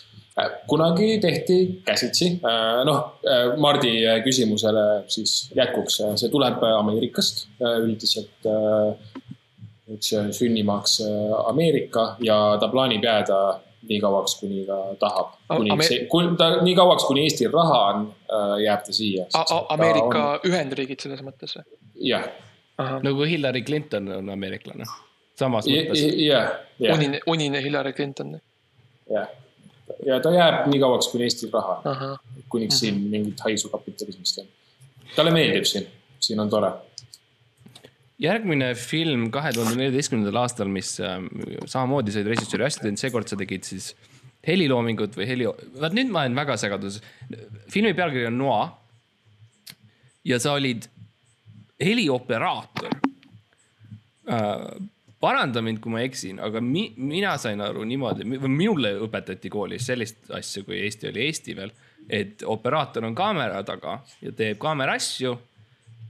[0.67, 2.39] kunagi tehti käsitsi,
[2.85, 3.19] noh
[3.57, 9.23] Mardi küsimusele siis jätkuks, see tuleb Ameerikast üldiselt äh,
[9.95, 13.39] üks sünnimaaks äh, Ameerika ja ta plaanib jääda
[13.87, 15.37] nii kauaks, kuni ta tahab.
[15.47, 18.01] kuni Ame- see, ta nii kauaks, kuni Eestil raha on,
[18.59, 19.27] jääb ta siia.
[19.71, 21.63] Ameerika Ühendriigid selles mõttes või?
[22.09, 22.25] jah,
[22.77, 24.85] nagu Hillary Clinton on ameeriklane.
[25.37, 26.03] samas mõttes.
[26.21, 26.57] jah,
[26.93, 28.39] unine, unine Hillary Clinton.
[29.09, 29.29] jah.
[30.05, 32.17] ja ta jääb nii kauaks, kuni Eestil raha on,
[32.49, 34.51] kuniks siin mingit haisu kapitalismist on.
[35.15, 35.87] talle meeldib siin,
[36.19, 36.71] siin on tore.
[38.19, 41.17] järgmine film kahe tuhande neljateistkümnendal aastal, mis äh,
[41.65, 43.93] samamoodi said režissööri teinud, seekord sa tegid siis
[44.47, 45.47] heliloomingut või heli,
[45.79, 47.01] vaat nüüd ma olen väga segaduses.
[47.73, 48.61] filmi pealkiri on Noa.
[50.27, 50.87] ja sa olid
[51.83, 52.93] helioperaator
[54.29, 54.69] äh,.
[55.19, 59.87] paranda mind, kui ma eksin, aga mi, mina sain aru niimoodi, või minule õpetati koolis
[59.89, 61.71] sellist asja, kui Eesti oli Eesti veel,
[62.09, 65.33] et operaator on kaamera taga ja teeb kaamera asju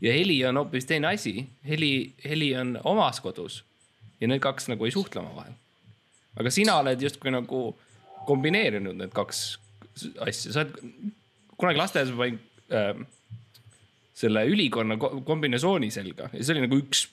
[0.02, 1.48] ja heli on hoopis teine asi.
[1.68, 3.64] heli, heli on omas kodus
[4.22, 5.54] ja need kaks nagu ei suhtle omavahel.
[6.38, 7.62] aga sina oled justkui nagu
[8.28, 9.58] kombineerinud need kaks
[10.26, 10.76] asja, sa oled
[11.58, 13.06] kunagi lasteaias ma panin äh,
[14.18, 17.06] selle ülikonna ko- kombinesooni selga ja see oli nagu üks.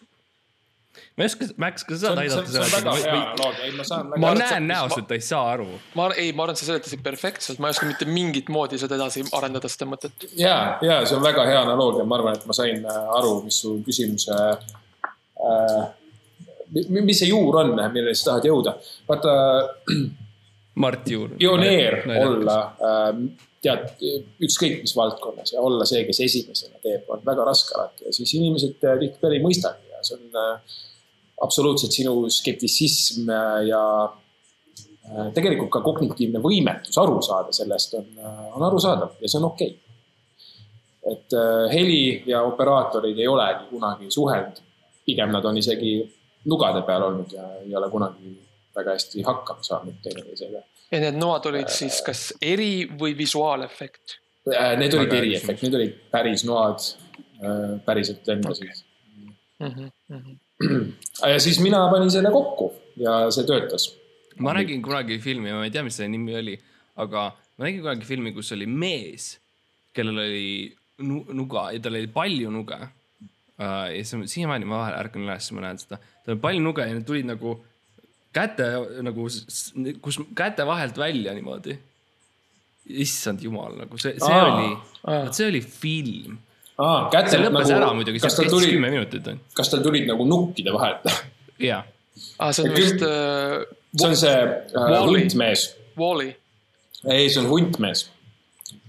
[1.18, 3.84] ma ei oska, Max, kas sa saad aidata see on väga hea analoogia, ei ma
[3.88, 4.12] saan.
[4.22, 5.66] ma näen näost, et ta ei saa aru.
[5.98, 9.24] ma, ei, ma arvan, sa seletasid perfektselt, ma ei oska mitte mingit moodi seda edasi
[9.36, 10.28] arendada, seda mõtet.
[10.38, 13.60] ja, ja see on väga hea analoogia, ma arvan, et ma sain äh, aru, mis
[13.64, 14.38] su küsimuse
[15.44, 15.80] äh,,
[16.88, 18.78] mis see juur on, millele sa tahad jõuda.
[19.10, 19.34] vaata,
[20.82, 21.36] Mart Juur.
[21.38, 23.10] pioneer olla äh,,
[23.64, 24.03] tead,
[24.44, 28.35] ükskõik mis valdkonnas ja olla see, kes esimesena teeb, on väga raske alati ja siis
[28.38, 30.77] inimesed äh, tihtipeale ei mõistagi ja see on äh,
[31.44, 38.11] absoluutselt sinu skeptitsism äh, ja äh, tegelikult ka kognitiivne võimetus aru saada sellest on,
[38.55, 41.14] on arusaadav ja see on okei okay..
[41.14, 44.62] et äh, heli ja operaatorid ei olegi kunagi suhelnud,
[45.07, 45.98] pigem nad on isegi
[46.50, 48.37] nugade peal olnud ja ei ole kunagi
[48.74, 50.62] väga hästi hakkama saanud teineteisega.
[50.94, 54.18] Ja need noad olid siis kas eri või visuaalefekt?
[54.48, 56.83] Äh, Need olid eriefekt, need olid päris noad,
[57.85, 58.85] päriselt lendasid
[59.62, 61.30] Mhm, okay..
[61.30, 63.87] ja siis mina panin selle kokku ja see töötas.
[64.42, 66.57] ma nägin kunagi filmi, ma ei tea, mis selle nimi oli,
[67.00, 69.37] aga ma nägin kunagi filmi, kus oli mees,
[69.94, 70.48] kellel oli
[71.07, 72.80] nu nuga ja tal oli palju nuge
[73.59, 76.96] ja see siiamaani ma vahel ärkan üles, ma näen seda, tal on palju nuge ja
[76.96, 77.54] need tulid nagu
[78.34, 78.66] käte
[79.06, 79.28] nagu,
[80.04, 81.78] kus käte vahelt välja niimoodi.
[82.84, 84.72] issand jumal, nagu see, see Aa, oli
[85.08, 86.34] aa., see oli film.
[86.76, 89.38] see lõppes nagu, ära muidugi, see kestis tulid, kümme minutit on.
[89.56, 91.06] kas tal tulid nagu nukkide vahelt?
[91.62, 91.80] jaa,
[92.38, 93.62] aa, see on Küll- vist äh,
[93.96, 95.06] see on see äh, Wall-E.
[95.14, 95.64] huntmees.
[95.96, 96.34] Wall-E.
[97.08, 98.04] ei, see on huntmees.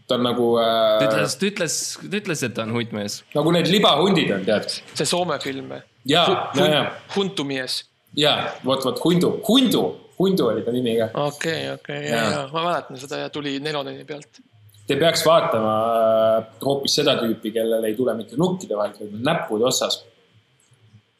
[0.09, 3.21] ta on nagu ta äh,, ütles, ta ütles, ta ütles, et ta on huntmees.
[3.37, 4.67] nagu need libahundid on, tead.
[4.91, 5.79] see Soome film või?
[6.09, 6.25] ja,
[6.59, 6.83] ja, ja,
[7.15, 7.85] Huntumies.
[8.17, 8.33] Ja
[8.65, 9.83] vot, vot Hundu, Hundu,
[10.19, 11.09] Hundu oli ta nimi ka.
[11.27, 12.31] okei, okei, ja, Jaa.
[12.31, 14.41] ja ma mäletan seda ja tuli Neloneni pealt.
[14.85, 19.65] Te peaks vaatama äh, hoopis seda tüüpi, kellel ei tule mitte nukkide vahelt, vaid näppude
[19.65, 20.03] otsas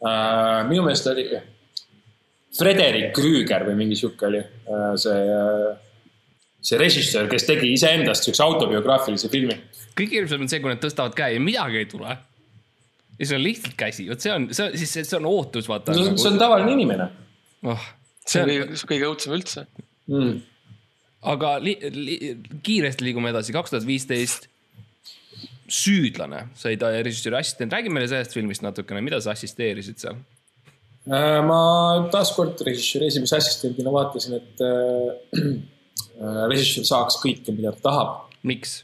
[0.05, 0.61] äh,.
[0.69, 1.25] minu meelest oli
[2.55, 5.73] Frederik Krüger või mingi sihuke oli äh, see äh,
[6.65, 9.57] see režissöör, kes tegi iseendast siukse autobiograafilise filmi.
[9.95, 12.17] kõige hirmsam on see, kui nad tõstavad käe ja midagi ei tule.
[13.19, 15.69] Ja see on lihtsalt käsi, vot see on, see on, siis see, see on ootus,
[15.71, 17.07] vaata see on, nagu, see on tavaline inimene
[17.71, 17.87] oh,.
[18.25, 19.65] see on kõige, kõige õudsem üldse.
[20.11, 20.35] mm..
[21.35, 22.19] aga li, li,
[22.65, 24.49] kiiresti liigume edasi, kaks tuhat viisteist.
[25.65, 30.19] süüdlane sai ta režissööri assistent, räägi meile sellest filmist natukene, mida sa assisteerisid seal?
[31.05, 31.61] Äh, ma
[32.13, 38.83] taaskord režissööri esimese assistendina vaatasin, et äh, äh, režissöör saaks kõike, mida ta tahab miks?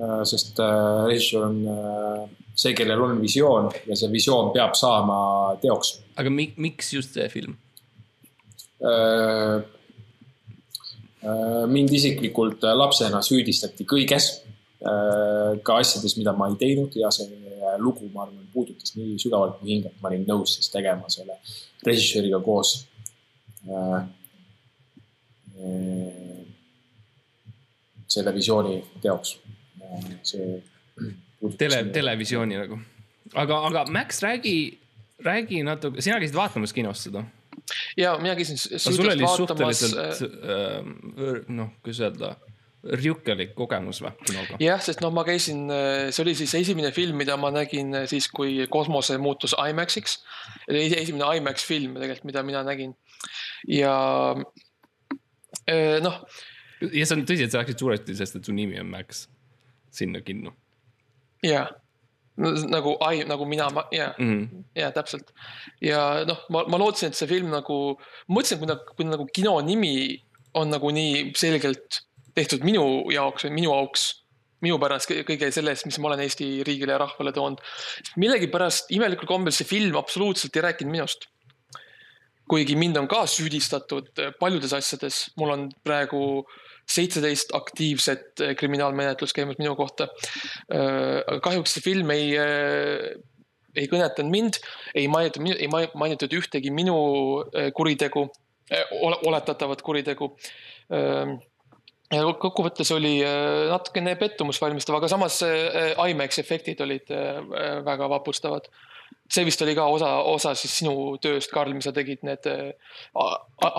[0.00, 0.24] äh,.
[0.28, 5.18] sest režissöör on see, kellel on visioon ja see visioon peab saama
[5.62, 7.56] teoks aga mi, miks just see film?
[8.82, 9.62] äh,.
[11.24, 14.26] Äh, mind isiklikult lapsena süüdistati kõiges
[14.84, 19.16] äh,, ka asjades, mida ma ei teinud ja see äh, lugu, ma arvan, puudutas nii
[19.22, 21.38] sügavalt mu hinge, et ma olin nõus siis tegema selle
[21.86, 22.74] režissööriga koos
[23.64, 24.04] äh,.
[25.54, 26.44] Äh,
[28.14, 29.38] selle visiooni teoks
[30.28, 30.60] see
[31.58, 32.78] tele, televisiooni nagu.
[33.34, 34.78] aga, aga Max, räägi,
[35.24, 37.24] räägi natuke, sina käisid vaatamas kinos seda.
[37.96, 39.80] ja mina käisin sul oli vaatamas.
[39.80, 42.34] suhteliselt äh, noh, kuidas öelda,
[43.00, 44.58] rjukelik kogemus või kinoga?
[44.60, 45.66] jah, sest noh, ma käisin,
[46.10, 50.18] see oli siis esimene film, mida ma nägin siis, kui kosmose muutus IMAX-iks.
[50.68, 52.96] esimene IMAX film tegelikult, mida mina nägin.
[53.68, 53.94] ja
[56.04, 56.20] noh,
[56.90, 59.26] ja see on tõsi, et sa läksid suuresti, sest et su nimi on Max
[59.94, 60.52] sinna kinno
[61.44, 61.66] jaa,
[62.36, 64.12] nagu ai, nagu mina, jaa.
[64.18, 64.64] -hmm.
[64.74, 65.30] jaa, täpselt.
[65.80, 69.60] ja noh, ma, ma lootsin, et see film nagu, mõtlesin, kui nagu, kui nagu kino
[69.60, 69.94] nimi
[70.54, 72.02] on nagu nii selgelt
[72.34, 74.08] tehtud minu jaoks või minu auks,
[74.64, 77.62] minu pärast kõ- kõige selle eest, mis ma olen Eesti riigile ja rahvale toonud.
[78.16, 81.28] millegipärast imelikul kombel see film absoluutselt ei rääkinud minust.
[82.48, 86.44] kuigi mind on ka süüdistatud äh, paljudes asjades, mul on praegu
[86.90, 90.08] seitseteist aktiivset äh, kriminaalmenetlust käimas minu kohta.
[90.70, 92.34] aga kahjuks see film ei,
[93.74, 94.60] ei kõnetanud mind,
[94.94, 96.96] ei mainitud, ei ma- mainitud ühtegi minu
[97.50, 98.28] äh, kuritegu,
[99.00, 100.30] oletatavat kuritegu.
[102.14, 107.40] ja kokkuvõttes oli äh, natukene pettumust valmistav, aga samas äh, IMAX efektid olid äh,
[107.86, 108.68] väga vapustavad.
[109.30, 112.74] See vist oli ka osa, osa siis sinu tööst, Karl, mis sa tegid, need äh,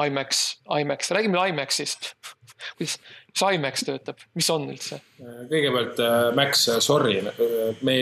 [0.07, 0.45] IMAX,
[0.81, 2.13] IMAX, räägime IMAX-ist.
[2.77, 2.97] kuidas,
[3.29, 4.99] mis IMAX töötab, mis on üldse?
[5.51, 7.19] kõigepealt äh, Max, sorry,
[7.85, 7.97] me,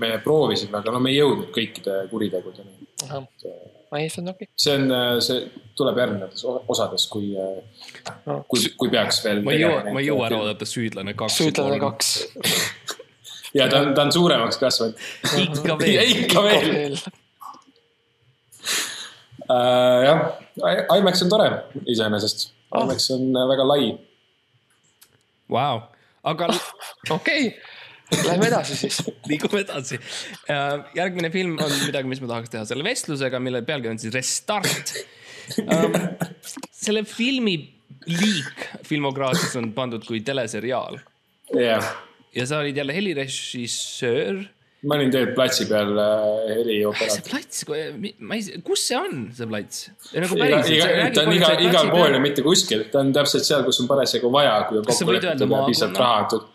[0.00, 2.88] me proovisime, aga no me ei jõudnud kõikide kuritegudeni.
[3.06, 4.54] ei, see on okei okay..
[4.60, 5.44] see on, see
[5.78, 7.32] tuleb järgnevates osades, kui,
[8.24, 9.44] kui, kui peaks veel.
[9.46, 10.40] ma ei jõua, ma ei jõua ära.
[10.44, 11.38] oodata süüdlane kaks.
[11.42, 11.80] süüdlane.
[11.82, 12.16] kaks.
[13.54, 15.00] ja ta on, ta on suuremaks kasvanud.
[15.44, 16.14] ikka veel.
[16.24, 16.96] ikka veel.
[19.50, 20.20] Uh, jah,
[20.98, 21.48] IMAX on tore
[21.90, 22.50] iseenesest.
[22.70, 22.84] Ah.
[22.84, 23.88] IMAX on äh, väga lai.
[25.50, 25.80] Vau,
[26.30, 26.50] aga
[27.16, 27.48] okei,
[28.28, 29.00] lähme edasi siis.
[29.30, 29.98] liigume edasi.
[30.94, 34.94] järgmine film on midagi, mis ma tahaks teha selle vestlusega, mille pealkiri on siis Restart.
[36.84, 37.56] selle filmi
[38.06, 41.00] liik filmograafias on pandud kui teleseriaal
[41.58, 41.88] jah,
[42.36, 44.40] ja sa olid jälle helirežissöör.
[44.88, 47.24] ma olin tööl platsi peal äh, see helioperaator.
[47.28, 49.82] plats, ma ei, kus see on, see plats?
[50.14, 53.66] nagu iga, iga, ta on iga, igal pool ja mitte kuskil, ta on täpselt seal,
[53.66, 56.48] kus on parasjagu vaja, kui on kokku lepitud ja piisavalt raha antud.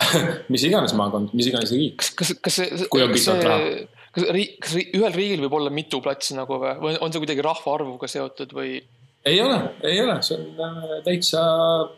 [0.52, 1.98] mis iganes maakond, mis iganes riik.
[2.00, 3.74] kas, kas, kas see, Kui on piisavalt raha.
[4.14, 7.44] kas riik, kas ühel riigil võib olla mitu platsi nagu või, või on see kuidagi
[7.50, 8.78] rahvaarvuga seotud või?
[9.26, 11.42] ei ole, ei ole, see on äh, täitsa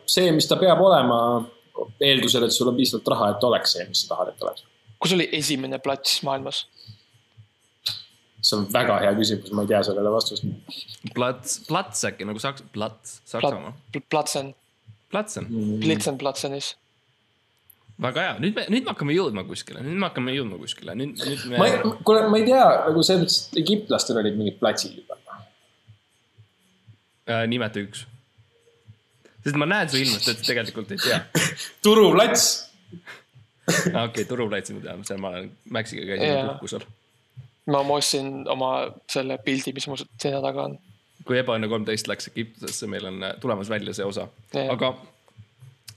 [0.09, 1.19] see, mis ta peab olema,
[2.03, 4.65] eeldusel, et sul on piisavalt raha, et oleks see, mis sa tahad, et oleks.
[5.03, 6.65] kus oli esimene plats maailmas?
[8.43, 10.45] see on väga hea küsimus, ma ei tea sellele vastust.
[11.15, 13.73] plats, plats äkki nagu Saks-, plats, Saksamaa.
[14.11, 14.53] Platsen,
[15.11, 15.47] plats on,
[15.83, 16.73] Blitzenplatsenis.
[18.03, 21.15] väga hea, nüüd me, nüüd me hakkame jõudma kuskile, nüüd me hakkame jõudma kuskile, nüüd,
[21.21, 24.57] nüüd ma me ei, kuule, ma ei tea, nagu selles mõttes, et egiptlastel olid mingid
[24.59, 25.19] platsid juba.
[27.29, 28.03] äh, nimeta üks.
[29.43, 31.19] Sest ma näen su ilmest, et tegelikult ei tea.
[31.85, 32.49] turuplats.
[33.67, 36.51] okei okay,, Turu platsi ma tean, seal ma olen Maxiga käisin yeah.
[36.51, 36.83] puhkusel.
[37.71, 38.73] ma, ma ostsin oma
[39.11, 40.77] selle pildi, mis mu selja taga on.
[41.27, 44.67] kui Ebaõnne kolmteist läks Egiptusesse, meil on äh, tulemas välja see osa Jaa.
[44.75, 44.93] aga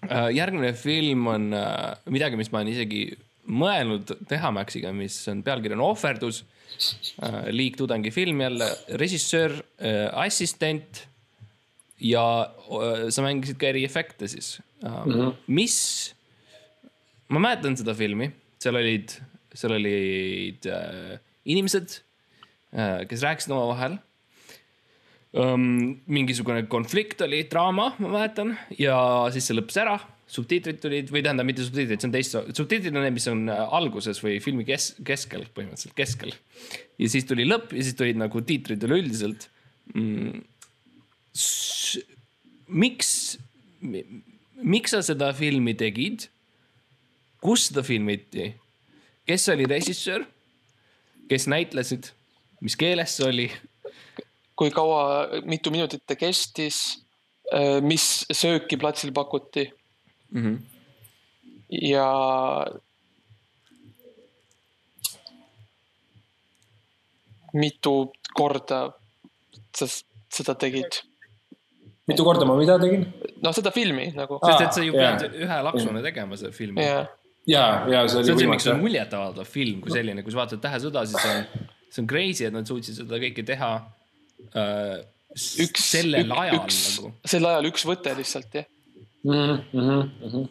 [0.06, 3.08] äh, järgmine film on äh, midagi, mis ma olen isegi
[3.46, 6.44] mõelnud teha Maxiga, mis on pealkiri on Ohverdus
[7.22, 7.50] äh,.
[7.50, 8.70] liiktudengi film jälle,
[9.02, 11.06] režissöör äh,, assistent
[12.00, 12.24] ja
[13.10, 14.58] sa mängisid ka eriefekte siis.
[14.82, 15.36] Mm -hmm.
[15.46, 15.76] mis,
[17.28, 18.30] ma mäletan seda filmi,
[18.60, 19.14] seal olid,
[19.54, 22.02] seal olid äh, inimesed
[22.74, 23.98] äh,, kes rääkisid omavahel
[25.32, 25.96] um,.
[26.06, 28.98] mingisugune konflikt oli, draama, ma mäletan, ja
[29.32, 33.04] siis see lõppes ära, subtiitrid tulid või tähendab, mitte subtiitrid, see on teist, subtiitrid on
[33.06, 36.34] need, mis on alguses või filmi kes, keskel, põhimõtteliselt keskel.
[36.98, 39.48] ja siis tuli lõpp ja siis tulid nagu tiitrid üleüldiselt
[39.94, 40.44] mm,.
[42.68, 43.38] miks,
[44.62, 46.28] miks sa seda filmi tegid?
[47.42, 48.54] kus seda filmiti?
[49.26, 50.26] kes oli režissöör?
[51.28, 52.12] kes näitlesid?
[52.60, 53.48] mis keeles see oli?
[54.56, 57.02] kui kaua, mitu minutit ta kestis,
[57.84, 59.66] mis sööki platsil pakuti
[60.32, 60.42] mm.
[60.42, 60.56] -hmm.
[61.68, 62.08] ja
[67.52, 68.80] mitu korda
[69.76, 69.86] sa
[70.32, 71.02] seda tegid?
[72.10, 73.06] Mitu korda ma mida tegin?
[73.42, 76.84] noh, seda filmi nagu sest et sa ju pead ühe laksuna tegema seda filmi.
[76.84, 77.06] ja
[77.46, 80.34] ja, ja see see oli on see, miks see on muljetavaldav film kui selline, kui
[80.34, 83.70] sa vaatad Tähesõda, siis on, see on crazy, et nad suutsid seda kõike teha
[84.58, 84.96] äh,
[85.36, 88.66] üks, sellel ajal üks nagu., sel ajal üks võte lihtsalt jah.
[89.26, 90.42] Mm -hmm.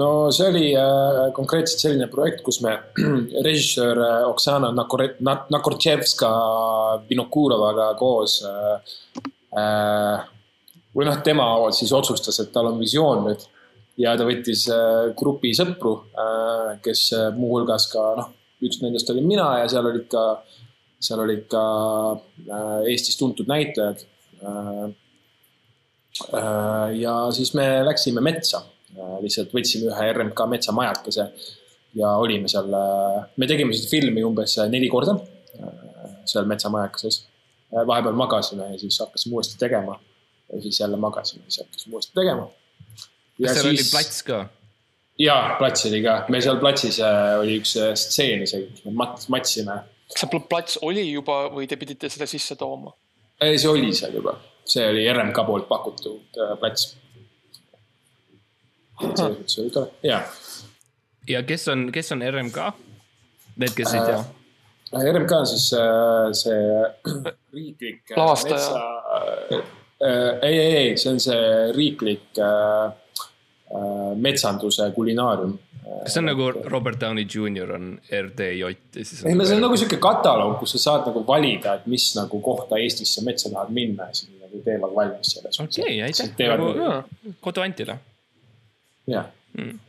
[0.00, 2.78] no see oli äh, konkreetselt selline projekt, kus me
[3.46, 6.30] režissöör äh, Oksana Nakore- Na- Nakortševska
[7.10, 8.94] Vinokurovaga koos äh,
[9.58, 10.24] äh,
[10.96, 13.44] või noh, tema siis otsustas, et tal on visioon nüüd.
[14.00, 18.30] Ja ta võttis äh, grupi sõpru äh,, kes äh, muuhulgas ka noh,
[18.64, 20.22] üks nendest olin mina ja seal olid ka,
[21.02, 21.62] seal olid ka
[22.88, 24.04] Eestis tuntud näitlejad
[26.94, 28.60] ja siis me läksime metsa,
[29.22, 31.26] lihtsalt võtsime ühe RMK metsamajakese
[31.98, 32.70] ja olime seal,
[33.36, 35.16] me tegime seda filmi umbes neli korda
[36.28, 37.22] seal metsamajakeses.
[37.72, 39.98] vahepeal magasime ja siis hakkasime uuesti tegema
[40.52, 42.48] ja siis jälle magasime, siis hakkasime uuesti tegema.
[43.42, 43.80] kas seal siis...
[43.80, 44.40] oli plats ka?
[45.18, 48.94] jaa, plats oli ka, meil seal platsis äh, oli üks äh, stseen isegi, kus me
[49.02, 49.78] mat-, matsime.
[50.12, 52.94] kas see plats oli juba või te pidite selle sisse tooma?
[53.40, 54.36] ei, see oli seal juba,
[54.68, 56.92] see oli RMK poolt pakutud äh, plats.
[59.02, 60.22] selles mõttes oli tore, jaa.
[61.28, 62.70] ja kes on, kes on RMK?
[63.60, 64.38] Need, kes ei tea äh,.
[64.92, 68.12] RMK on siis äh, see riiklik.
[68.16, 69.62] lavastaja.
[70.02, 71.42] Ei, ei, ei, see on see
[71.76, 72.90] riiklik äh,
[73.72, 75.52] Äh, metsanduse kulinaarium.
[76.04, 77.86] kas see on nagu Robert Downey Jr on
[78.18, 79.22] RDJ ja siis?
[79.24, 82.40] ei no see on nagu sihuke kataloog, kus sa saad nagu valida, et mis nagu
[82.44, 85.56] kohta Eestis sa metsa tahad minna ja siis nagu teevad valmis selles.
[85.64, 87.96] okei okay,, aitäh, nagu kodu Antile.
[89.08, 89.80] jah mm..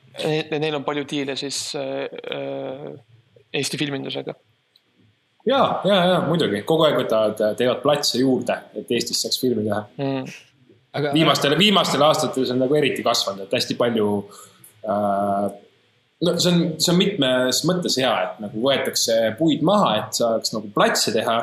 [0.63, 2.88] Neil on palju diile siis äh,
[3.52, 4.38] Eesti filmindusega
[5.45, 9.86] ja, ja, ja muidugi kogu aeg võtavad, teevad platse juurde, et Eestis saaks filmi teha
[9.97, 10.34] mm
[10.93, 14.12] aga viimastel, viimastel aastatel see on nagu eriti kasvanud, et hästi palju
[14.86, 15.49] äh,.
[16.23, 20.56] no see on, see on mitmes mõttes hea, et nagu võetakse puid maha, et saaks
[20.56, 21.41] nagu platse teha.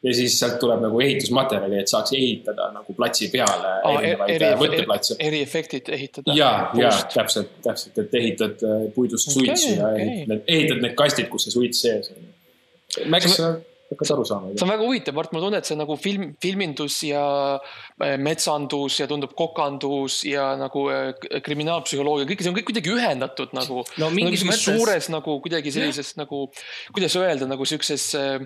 [0.00, 4.48] ja siis sealt tuleb nagu ehitusmaterjali, et saaks ehitada nagu platsi peale oh, erinevaid eri,
[4.62, 5.16] võtteplatse.
[5.20, 6.32] eriefektid ehitada.
[6.34, 10.06] ja, ja täpselt, täpselt, et ehitad äh, puidust okay, suitsu ja okay.
[10.06, 12.29] ehitad, ehitad need kastid, kus see suits sees on.
[13.10, 13.38] Max
[13.90, 14.52] hakkad aru saama.
[14.54, 17.22] see on väga huvitav, Mart, mulle tundub, et see nagu film, filmindus ja
[17.58, 21.10] äh, metsandus ja tundub kokandus ja nagu äh,
[21.46, 24.10] kriminaalpsühholoogia, kõik see on kõik kuidagi ühendatud nagu no,.
[24.10, 24.62] Nagu mõttes...
[24.62, 26.46] suures nagu kuidagi sellises nagu,
[26.94, 28.38] kuidas öelda, nagu siukses äh,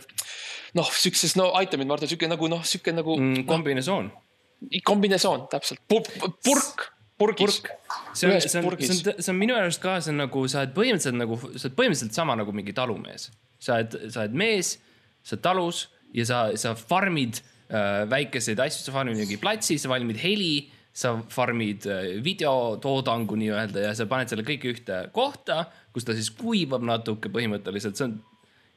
[0.79, 3.45] noh, siukses, no aita mind, Mart, siuke nagu noh, siuke nagu mm,.
[3.51, 4.83] Kombinesoon no,.
[4.89, 6.89] kombinesoon, täpselt, purk
[7.21, 7.69] purgis Purk..
[8.13, 10.65] see on, see on, see on, see on minu arust ka, see on nagu, sa
[10.65, 13.29] oled põhimõtteliselt nagu, sa oled põhimõtteliselt sama nagu mingi talumees.
[13.59, 14.77] Sa oled, sa oled mees
[15.25, 17.41] sa oled talus ja sa, sa farmid
[17.73, 23.89] äh, väikeseid asju, sa farmid mingi platsi, sa valmid heli, sa farmid äh, videotoodangu nii-öelda
[23.89, 25.65] ja sa paned selle kõik ühte kohta,
[25.95, 28.21] kus ta siis kuivab natuke põhimõtteliselt, see on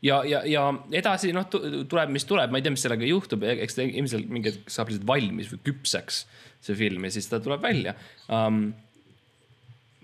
[0.06, 0.66] ja, ja, ja
[0.98, 4.54] edasi noh, tuleb, mis tuleb, ma ei tea, mis sellega juhtub, eks ta ilmselt mingi
[4.54, 6.26] hetk saab lihtsalt valmis või küpseks
[6.66, 7.94] see film ja siis ta tuleb välja.
[8.34, 8.72] Um,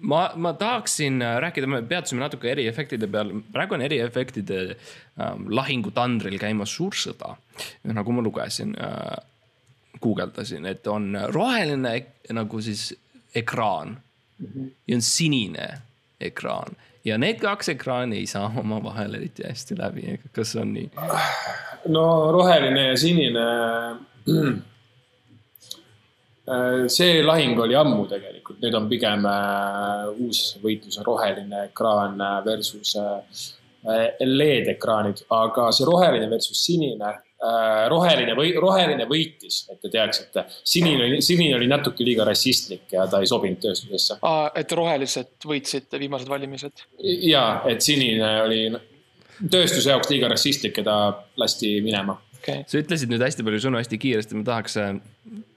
[0.09, 6.37] ma, ma tahaksin äh, rääkida, me peatusime natuke eriefektide peal, praegu on eriefektide ähm, lahingutandril
[6.41, 7.35] käimas suur sõda.
[7.83, 9.17] nagu ma lugesin äh,,
[10.01, 11.93] guugeldasin, et on roheline
[12.33, 12.93] nagu siis
[13.35, 13.97] ekraan
[14.39, 14.71] mm -hmm.
[14.87, 15.67] ja on sinine
[16.19, 20.89] ekraan ja need kaks ekraani ei saa omavahel eriti hästi läbi, kas on nii?
[21.87, 23.39] no roheline ja sinine
[24.27, 24.53] Äh,
[26.91, 32.39] see lahing oli ammu tegelikult, nüüd on pigem äh, uus võitlus on roheline ekraan äh,
[32.45, 32.95] versus
[33.83, 37.09] LED-ekraanid, aga see roheline versus sinine,
[37.91, 40.45] roheline või roheline võitis, et te teaksite.
[40.63, 44.21] sinine oli, sinine oli natuke liiga rassistlik ja ta ei sobinud tööstusesse.
[44.55, 46.85] et rohelised võitsid viimased valimised?
[47.27, 48.61] ja, et sinine oli
[49.51, 50.97] tööstuse jaoks liiga rassistlik ja ta
[51.35, 52.63] lasti minema okay..
[52.67, 54.79] sa ütlesid nüüd hästi palju sõnu hästi kiiresti, ma tahaks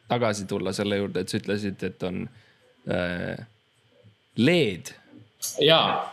[0.09, 2.27] tagasi tulla selle juurde, et sa ütlesid, et on
[2.91, 3.47] äh,
[4.37, 4.93] LED.
[5.65, 6.13] jaa.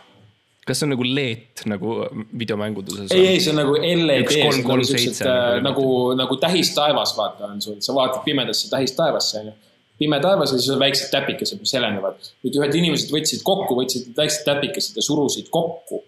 [0.64, 1.98] kas see on nagu LED nagu
[2.38, 3.12] videomänguduses?
[3.12, 4.32] ei, ei, see on nagu LED,
[4.64, 5.86] nagu, äh, nagu,
[6.18, 9.54] nagu tähistaevas vaata on sul, sa vaatad pimedasse tähistaevasse onju
[9.98, 12.32] pime taevas ja siis on väiksed täpikesed, mis helenevad.
[12.42, 16.00] nüüd ühed inimesed võtsid kokku, võtsid väiksed täpikesed ja surusid kokku.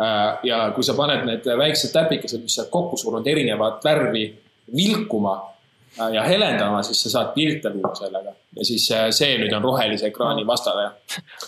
[0.00, 4.24] Äh, ja kui sa paned need väiksed täpikesed, mis sealt kokku surunud, erinevat värvi
[4.72, 5.49] vilkuma, Äh,
[5.98, 10.08] ja helendama, siis sa saad pilte luua sellega ja siis äh, see nüüd on rohelise
[10.10, 10.88] ekraani vastane.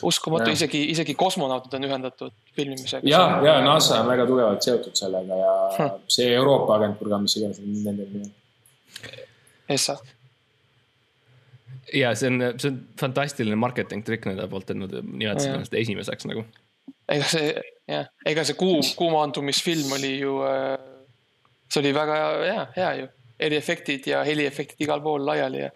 [0.07, 3.09] uskumatu, isegi, isegi kosmonautid on ühendatud filmimisega.
[3.09, 6.03] ja, ja NASA on väga tugevalt seotud sellega ja hm.
[6.09, 8.35] see Euroopa agentuur ka, mis iganes nende nimi on.
[9.77, 9.97] ESA.
[11.95, 16.31] ja see on, see on fantastiline marketing trikk nende poolt, et nad nimetasid ennast esimeseks
[16.31, 16.47] nagu.
[17.11, 17.57] ega see,
[17.91, 20.79] jah, ega see kuu, kuumaandumisfilm oli ju, äh,
[21.67, 23.11] see oli väga hea, hea ju
[23.41, 25.71] eriefektid ja heliefektid igal pool laiali ja.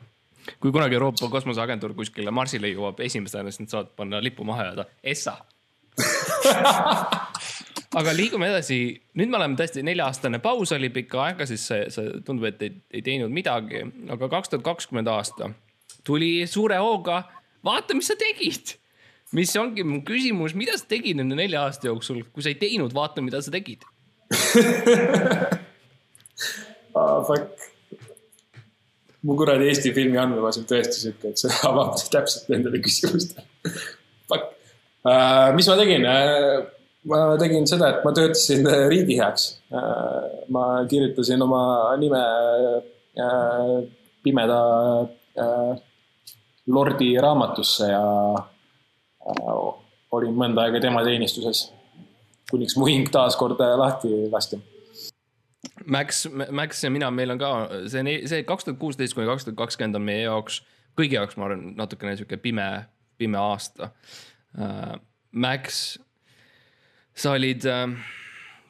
[0.61, 4.75] kui kunagi Euroopa Kosmoseagentuur kuskile Marsile jõuab esimesena, siis nad saavad panna lipu maha ja
[4.75, 5.37] öelda ESSA
[8.01, 8.79] aga liigume edasi,
[9.17, 12.75] nüüd me oleme tõesti nelja-aastane paus oli pikka aega, siis see, see tundub, et ei,
[12.99, 15.51] ei teinud midagi, aga kaks tuhat kakskümmend aasta
[16.07, 17.23] tuli suure hooga.
[17.65, 18.77] vaata, mis sa tegid,
[19.35, 22.95] mis ongi mu küsimus, mida sa tegid nende nelja aasta jooksul, kui sa ei teinud,
[22.95, 23.83] vaata, mida sa tegid
[26.97, 27.67] ah, fuck.
[29.27, 33.47] mu kuradi Eesti filmi andmebaas on tõesti sihuke, et see avab täpselt nendele küsimustele.
[34.31, 34.51] Fuck
[35.05, 35.53] uh,.
[35.57, 36.67] mis ma tegin uh,?
[37.07, 40.45] ma tegin seda, et ma töötasin riigi heaks uh,.
[40.55, 41.63] ma kirjutasin oma
[42.03, 42.23] nime
[43.23, 43.81] uh,
[44.27, 44.61] pimeda
[45.07, 45.73] uh,
[46.67, 49.67] lordi raamatusse ja uh,
[50.17, 51.69] olin mõnda aega tema teenistuses.
[52.51, 54.59] kuniks mu hing taas kord lahti lasti
[55.87, 57.51] Max, Max ja mina, meil on ka
[57.91, 60.61] see, see kaks tuhat kuusteist kuni kaks tuhat kakskümmend on meie jaoks,
[60.99, 62.67] kõigi jaoks, ma arvan, natukene sihuke pime,
[63.19, 63.93] pime aasta
[64.59, 64.97] uh,.
[65.37, 65.99] Max,
[67.13, 67.91] sa olid uh,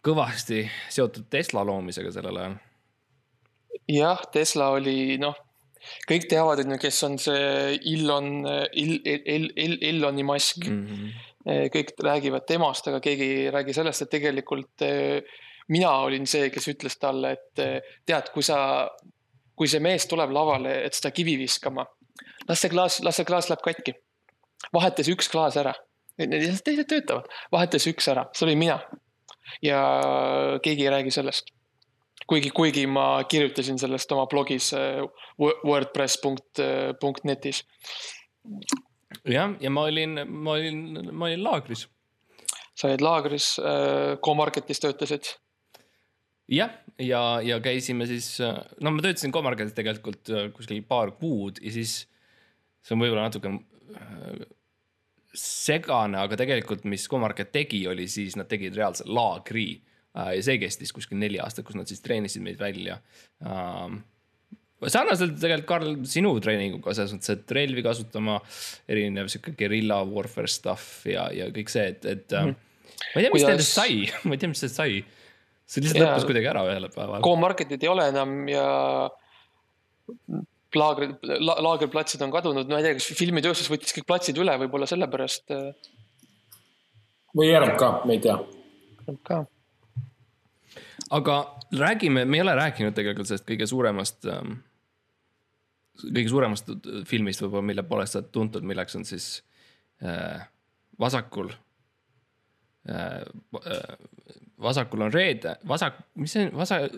[0.03, 2.57] kõvasti seotud Tesla loomisega sellel ajal.
[3.93, 5.37] jah, Tesla oli noh,
[6.11, 8.33] kõik teavad, et kes on see Elon
[8.75, 10.83] Il,, Il, Il, Eloni Musk mm.
[10.87, 11.71] -hmm.
[11.77, 15.37] kõik räägivad temast, aga keegi ei räägi sellest, et tegelikult uh,
[15.73, 17.55] mina olin see, kes ütles talle, et
[18.07, 18.59] tead, kui sa,
[19.57, 21.85] kui see mees tuleb lavale, et seda kivi viskama,
[22.49, 23.93] las see klaas, las see klaas läheb katki.
[24.73, 25.75] vahetas üks klaas ära,
[26.19, 28.79] teised töötavad, vahetas üks ära, see olin mina.
[29.63, 29.81] ja
[30.63, 31.45] keegi ei räägi sellest.
[32.27, 35.03] kuigi, kuigi ma kirjutasin sellest oma blogis eh,
[35.39, 37.65] wordpress.netis.
[39.25, 41.89] jah, ja ma olin, ma olin, ma olin laagris
[42.77, 43.61] sa olid laagris,
[44.21, 45.25] Co-Marketis töötasid
[46.53, 48.37] jah, ja, ja käisime siis,
[48.81, 52.05] no ma töötasin Comarketis tegelikult äh, kuskil paar kuud ja siis
[52.87, 54.45] see on võib-olla natuke äh,
[55.37, 60.61] segane, aga tegelikult, mis Comarket tegi, oli siis nad tegid reaalse laagri äh, ja see
[60.63, 63.01] kestis kuskil neli aastat, kus nad siis treenisid meid välja
[64.85, 68.39] sarnaselt tegelikult, Karl, sinu treeninguga selles mõttes, et relvi kasutama,
[68.93, 72.99] erinev sihuke guerilla warfare stuff ja, ja kõik see, et, et mm -hmm.
[73.15, 73.49] ma ei tea, mis Kuidas...
[73.51, 74.99] nendest sai ma ei tea, mis nendest sai
[75.67, 77.23] see lihtsalt ja, lõppes kuidagi ära ühel päeval.
[77.27, 78.67] Co-market'id ei ole enam ja
[80.77, 84.55] laagrid la,, laagriplatsid on kadunud, no ma ei tea, kas filmitööstus võttis kõik platsid üle,
[84.63, 85.55] võib-olla sellepärast.
[85.55, 86.63] Äh,
[87.37, 88.39] või RMK, me ei tea.
[89.07, 89.43] RMK.
[91.17, 91.37] aga
[91.83, 94.59] räägime, me ei ole rääkinud tegelikult sellest kõige suuremast ähm,,
[96.03, 96.73] kõige suuremast
[97.11, 99.31] filmist võib-olla, mille poolest sa oled tuntud, milleks on siis
[100.03, 100.47] äh,
[101.01, 101.53] Vasakul
[102.91, 103.23] äh,.
[103.27, 103.97] Äh,
[104.63, 106.89] vasakul on reede, vasak, mis see on, vasa-.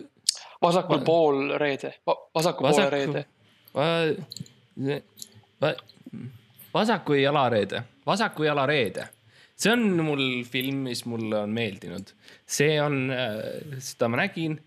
[0.61, 1.93] vasakul va, pool reede,
[2.35, 3.25] vasakul vasak, poole reede
[3.75, 3.87] va,.
[5.59, 5.73] Va,
[6.73, 9.09] vasaku jala reede, vasaku jala reede.
[9.59, 12.13] see on mul film, mis mulle on meeldinud.
[12.47, 14.59] see on äh,, seda ma nägin.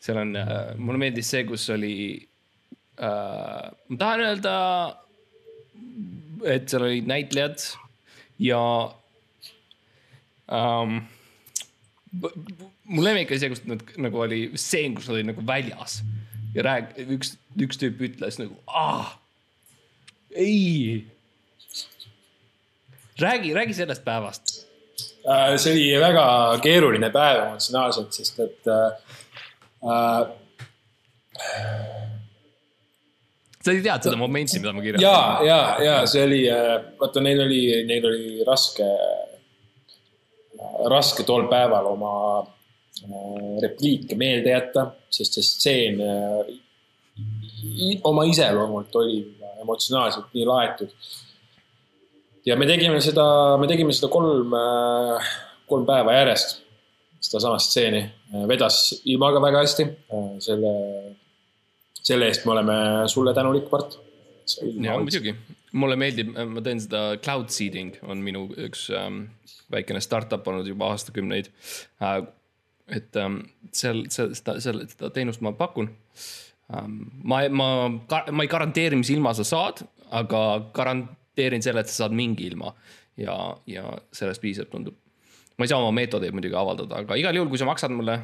[0.00, 1.94] seal on äh,, mulle meeldis see, kus oli
[2.98, 4.56] äh,, ma tahan öelda,
[6.44, 7.62] et seal olid näitlejad
[8.40, 8.60] ja
[10.50, 11.00] um,
[12.10, 16.00] mu lemmik oli see, kus nad nagu oli stseen, kus nad olid nagu väljas
[16.54, 19.14] ja rääg-, üks, üks tüüp ütles nagu, ah,
[20.34, 21.06] ei.
[23.20, 24.56] räägi, räägi sellest päevast.
[25.28, 26.24] Äh, see oli väga
[26.64, 30.28] keeruline päev emotsionaalselt, sest et äh,.
[33.60, 35.06] sa ei teadnud seda momenti, mida ma kirjeldasin?
[35.06, 38.88] ja, ja, ja see oli, äh, vaata, neil oli, neil oli raske
[40.90, 46.54] raske tol päeval oma äh, repliike meelde jätta, sest see stseen äh,
[48.08, 49.22] oma iseloomult oli
[49.60, 50.92] emotsionaalselt nii laetud.
[52.46, 55.32] ja me tegime seda, me tegime seda kolm, äh,
[55.68, 56.60] kolm päeva järjest,
[57.20, 58.04] sedasama stseeni.
[58.48, 59.88] vedas ilmaga väga hästi.
[60.38, 60.70] selle,
[62.02, 63.98] selle eest me oleme sulle tänulik, Mart.
[64.58, 65.34] Ja muidugi,
[65.72, 69.24] mulle meeldib, ma teen seda cloud seeding on minu üks ähm,
[69.72, 71.50] väikene startup olnud juba aastakümneid
[72.02, 72.20] äh,.
[72.90, 73.42] et ähm,
[73.72, 75.92] seal, seal, seda, seal, seda teenust ma pakun
[76.74, 77.02] ähm,.
[77.22, 80.42] ma, ma, ma ei garanteeri, mis ilma sa saad, aga
[80.76, 82.74] garanteerin selle, et sa saad mingi ilma
[83.20, 83.36] ja,
[83.70, 83.86] ja
[84.16, 84.98] sellest piisab, tundub
[85.60, 88.14] ma ei saa oma meetodeid muidugi avaldada, aga igal juhul, kui sa maksad mulle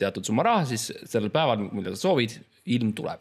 [0.00, 2.38] teatud summa raha, siis sellel päeval, millal sa soovid,
[2.72, 3.20] ilm tuleb.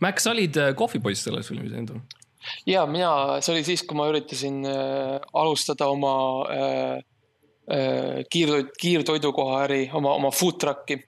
[0.00, 2.00] Max, sa olid äh, kohvipoiss selles filmis endal
[2.66, 6.14] ja mina, see oli siis, kui ma üritasin äh, alustada oma
[6.48, 6.96] äh,
[7.70, 11.00] äh, kiirtoit, kiirtoidukoha äri, oma, oma food truck'i.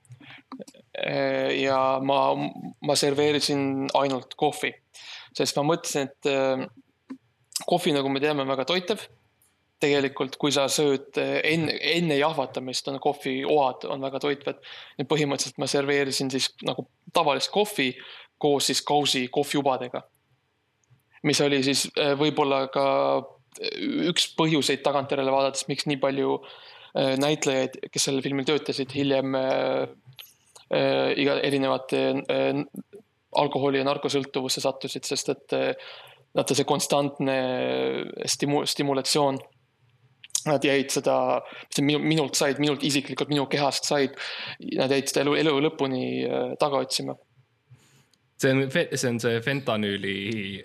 [0.92, 1.62] Äh,.
[1.62, 2.34] ja ma,
[2.84, 4.68] ma serveerisin ainult kohvi,
[5.32, 6.66] sest ma mõtlesin, et äh,
[7.64, 9.06] kohvi, nagu me teame, on väga toitev
[9.82, 14.62] tegelikult, kui sa sööd äh, enne, enne jahvatamist on kohvioad on väga toitvad.
[14.98, 17.92] ja põhimõtteliselt ma serveerisin siis nagu tavalist kohvi
[18.42, 20.02] koos siis kausi kohviubadega
[21.22, 22.84] mis oli siis äh, võib-olla ka
[23.18, 29.36] äh, üks põhjuseid tagantjärele vaadates, miks nii palju äh, näitlejaid, kes sellel filmil töötasid, hiljem
[29.38, 29.84] äh,
[31.20, 32.62] iga erinevate äh,
[33.38, 35.92] alkoholi ja narkosõltuvusse sattusid, sest et äh,
[36.36, 37.36] vaata see konstantne
[38.28, 39.40] stimu-, stimulatsioon.
[40.46, 41.16] Nad jäid seda,
[41.80, 44.16] minu, minult said, minult isiklikult, minu kehast said,
[44.78, 47.14] nad jäid seda elu, elu lõpuni äh, taga otsima
[48.42, 50.14] see on, see on see fentanüüli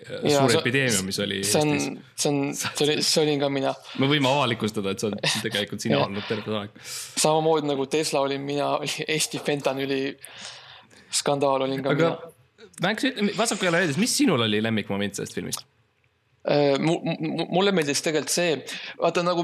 [0.02, 3.74] äh, suur epideemia, mis oli see on, see on, see oli, see olin ka mina.
[4.02, 6.74] me võime avalikustada, et see on tegelikult sina olnud terve aeg.
[6.82, 10.02] samamoodi nagu Tesla olin mina, oli Eesti fentanüüli
[11.20, 12.10] skandaal olin ka Aga...
[12.10, 12.34] mina
[12.82, 13.02] Max,
[13.36, 15.64] vasaku jälle öeldes, mis sinul oli lemmikmoment sellest filmist?
[16.48, 18.54] Äh, mulle meeldis tegelikult see,
[19.00, 19.42] vaata nagu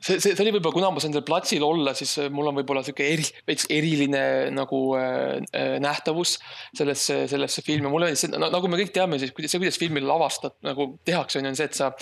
[0.00, 2.56] see, see, see oli võib-olla, kuna ma saan seal platsil olla, siis äh, mul on
[2.58, 4.22] võib-olla sihuke eri, veits eriline
[4.54, 6.38] nagu äh, äh, nähtavus
[6.76, 7.90] sellesse, sellesse filmi.
[7.92, 11.48] mulle meeldis see, nagu me kõik teame, siis see, kuidas filmi lavastad, nagu tehakse, on
[11.48, 11.92] ju, on see, et sa,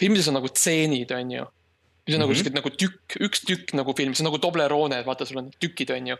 [0.00, 1.46] filmides on nagu tseenid, on ju.
[2.06, 2.24] mis on mm -hmm.
[2.24, 2.38] nagu mhm.
[2.40, 5.90] siuke nagu tükk, üks tükk nagu film, see on nagu Toblerone, vaata, sul on tükid,
[5.90, 6.16] on ju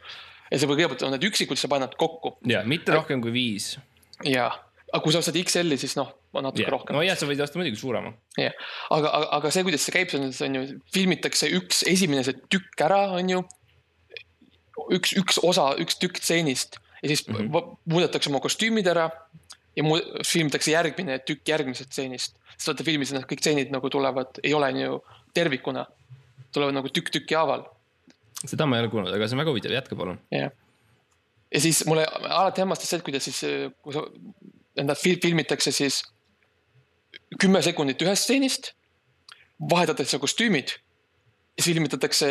[0.50, 2.36] ja sa kõigepealt on need üksikud, sa paned kokku.
[2.46, 3.78] ja mitte rohkem kui viis.
[4.24, 4.50] ja,
[4.92, 6.12] aga kui sa ostad XL-i, siis noh,
[6.44, 6.72] natuke yeah.
[6.72, 6.96] rohkem.
[6.96, 8.12] nojah, sa võid osta muidugi suurema.
[8.38, 10.64] jah yeah., aga, aga, aga see, kuidas see käib, see on, see on ju,
[10.94, 13.44] filmitakse üks esimene see tükk ära, on ju.
[14.96, 17.76] üks, üks osa, üks tükk stseenist ja siis mm -hmm.
[17.92, 19.10] muudetakse oma kostüümid ära
[19.76, 19.84] ja
[20.24, 22.36] filmitakse järgmine tükk järgmisest stseenist.
[22.56, 25.00] sest vaata filmis need kõik stseenid nagu tulevad, ei ole ju
[25.34, 25.86] tervikuna,
[26.52, 27.66] tulevad nagu tükk tüki haaval
[28.44, 30.18] seda ma ei ole kuulnud, aga see on väga huvitav, jätka palun.
[30.34, 30.52] jah.
[31.52, 33.40] ja siis mulle alati hämmastas see, et kuidas siis,
[33.84, 34.04] kui sa,
[34.82, 36.02] nad filmitakse siis
[37.40, 38.72] kümme sekundit ühest stseenist,
[39.70, 40.74] vahetatakse kostüümid
[41.56, 42.30] ja siis filmitatakse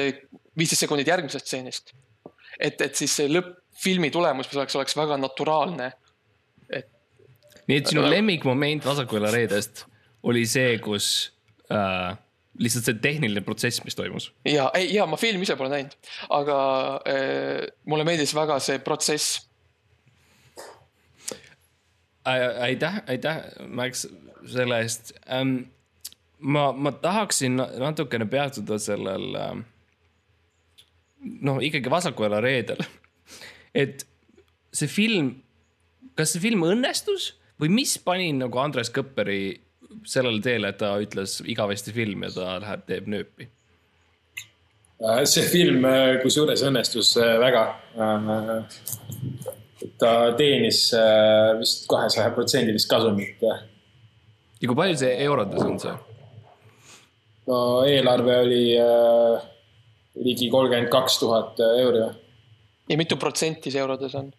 [0.58, 1.94] viisteist sekundit järgmisest stseenist.
[2.60, 5.92] et, et siis see lõppfilmi tulemus oleks, oleks väga naturaalne.
[6.70, 6.90] et.
[7.68, 9.86] nii et sinu lemmikmoment Vasakule reedest
[10.24, 11.10] oli see, kus
[11.72, 12.14] äh,
[12.60, 14.32] lihtsalt see tehniline protsess, mis toimus.
[14.46, 15.98] ja, ei ja ma filmi ise pole näinud,
[16.38, 16.60] aga
[17.10, 19.42] äh, mulle meeldis väga see protsess.
[22.26, 24.08] Aitäh, aitäh, Max,
[24.50, 25.58] selle eest ähm,.
[26.40, 29.56] ma, ma tahaksin natukene peatuda sellel äh,.
[31.42, 32.82] noh, ikkagi Vasakujala reedel,
[33.76, 34.08] et
[34.74, 35.36] see film,
[36.16, 39.56] kas see film õnnestus või mis pani nagu Andres Kõpperi
[40.06, 43.50] sellele teele, et ta ütles igavesti film ja ta läheb, teeb nööpi?
[45.04, 47.66] Äh, see film äh, kusjuures õnnestus äh, väga.
[50.00, 50.88] Ta teenis
[51.60, 53.42] vist kahesaja protsendilist kasumit.
[53.42, 55.96] ja kui palju see eurodes on see?
[57.50, 57.60] no
[57.90, 58.64] eelarve oli
[60.26, 62.06] ligi kolmkümmend kaks tuhat euri.
[62.90, 64.32] ja mitu protsenti see eurodes on?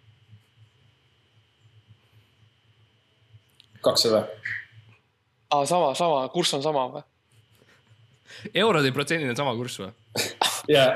[3.87, 4.25] kakssada
[5.51, 7.05] aa, sama, sama, kurss on sama või?
[8.55, 9.93] eurode protsendina sama kurss või?
[10.77, 10.91] ja,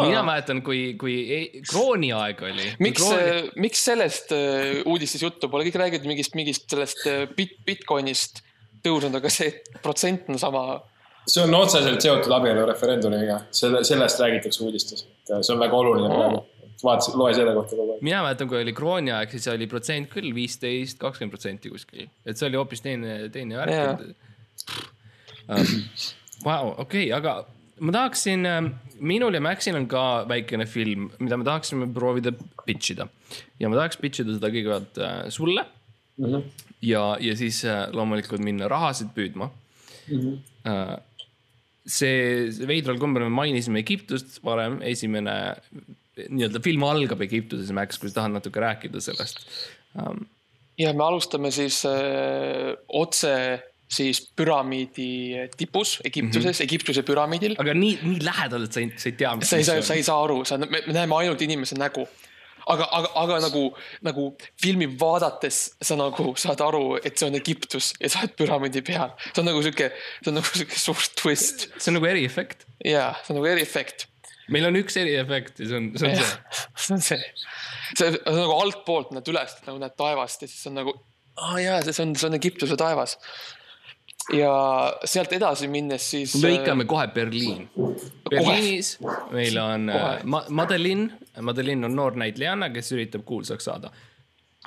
[0.00, 0.06] ja.
[0.08, 2.68] mina mäletan, kui, kui e-, krooni aeg oli.
[2.82, 7.58] miks krooni..., miks sellest uh, uudistes juttu pole, kõik räägivad mingist, mingist sellest uh, bit,
[7.66, 8.42] Bitcoinist
[8.82, 10.64] tõusnud, aga see protsent on sama.
[11.26, 16.40] see on otseselt seotud abielureferendumiga, selle, sellest räägitakse uudistes, et see on väga oluline praegu
[16.40, 16.48] oh
[16.82, 18.02] vaatasin, loe selle kohta kogu aeg.
[18.02, 22.38] mina mäletan, kui oli krooni aeg, siis oli protsent küll viisteist, kakskümmend protsenti kuskil, et
[22.38, 24.02] see oli hoopis teine, teine värk.
[26.46, 27.42] Vau, okei, aga
[27.82, 28.70] ma tahaksin, ähm,
[29.02, 32.32] minul ja Maxil on ka väikene film, mida me tahaksime proovida
[32.66, 33.08] pitch ida.
[33.58, 36.26] ja ma tahaks pitch ida seda kõigepealt äh, sulle mm.
[36.26, 36.66] -hmm.
[36.88, 39.50] ja, ja siis äh, loomulikult minna rahasid püüdma
[40.08, 40.20] mm.
[40.20, 41.00] -hmm.
[41.86, 45.56] see, veidral kombel me mainisime Egiptust varem, esimene
[46.28, 49.42] nii-öelda film algab Egiptuses, Max, kui sa tahad natuke rääkida sellest
[49.98, 50.26] um,.
[50.78, 53.32] ja me alustame siis öö, otse
[53.92, 56.64] siis püramiidi tipus Egiptuses mm, -hmm.
[56.64, 57.56] Egiptuse püramiidil.
[57.58, 59.32] aga nii, nii lähedal, et sa ei, sa ei tea.
[59.42, 62.06] sa ei saa, sa ei saa aru, sa, me näeme ainult inimese nägu.
[62.68, 63.62] aga, aga, aga nagu,
[64.06, 64.28] nagu
[64.62, 69.12] filmi vaadates sa nagu saad aru, et see on Egiptus ja sa oled püramiidi peal.
[69.32, 69.90] see on nagu sihuke,
[70.22, 71.68] see on nagu sihuke suur twist.
[71.76, 72.66] see on nagu eriefekt.
[72.84, 74.08] jaa, see on nagu eriefekt
[74.52, 76.30] meil on üks eriefekt ja see on, see on see.
[76.84, 77.20] see on see,
[77.98, 80.94] see on nagu altpoolt näed üles, nagu näed taevast ja siis on nagu,
[81.38, 83.18] aa oh, jaa, see on, see on Egiptuse taevas.
[84.30, 84.52] Ja
[85.04, 86.36] sealt edasi minnes siis.
[86.42, 87.66] lõikame kohe Berliin.
[88.30, 89.18] Berliinis kohe.
[89.34, 91.10] meil on äh, Ma Madeline,
[91.40, 93.90] Madeline on noor näitlejanna, kes üritab kuulsaks saada.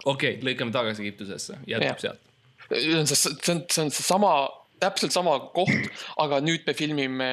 [0.04, 2.22] okei okay,, lõikame tagasi Egiptusesse, jätkab sealt.
[2.70, 4.36] see on, see on, see on seesama
[4.80, 5.92] täpselt sama koht,
[6.24, 7.30] aga nüüd me filmime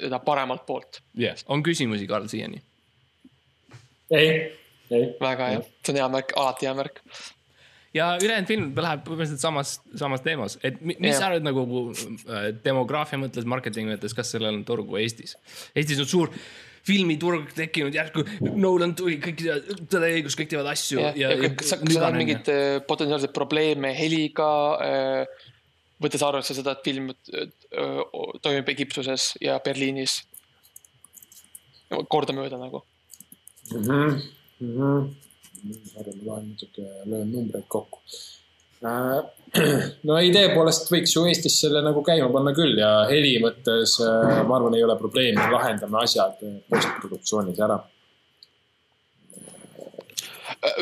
[0.00, 1.02] teda paremalt poolt.
[1.18, 2.62] jah on küsimusi, Karl, siiani?
[4.10, 4.30] ei,
[4.90, 5.08] ei.
[5.20, 7.02] väga hea, see on hea märk, alati hea märk.
[7.96, 11.18] Ja ülejäänud film läheb põhimõtteliselt samas, samas teemas, et mi- mis Jah.
[11.18, 15.36] sa arvad nagu äh, demograafia mõttes, marketingi mõttes, kas sellel on turgu Eestis?
[15.74, 16.32] Eestis on suur
[16.86, 18.22] filmiturg tekkinud järsku,
[18.54, 21.96] Nolan tuli, kõik teevad, tõde ja õigus, kõik teevad asju jah, ja kas sa, kas
[21.96, 24.52] sa näed mingeid äh, potentsiaalseid probleeme heliga,
[26.02, 28.00] võttes arvesse seda, et film äh, äh,
[28.44, 30.22] toimub Egiptuses ja Berliinis.
[32.10, 32.82] kordamööda nagu.
[33.72, 34.20] mm.
[34.60, 35.25] -hmm.
[35.66, 38.02] Ma loen natuke, löön numbreid kokku.
[40.08, 44.42] no idee poolest võiks ju Eestis selle nagu käima panna küll ja heli mõttes äh,
[44.46, 47.78] ma arvan, ei ole probleemi, lahendame asjad äh, postproduktsioonis ära.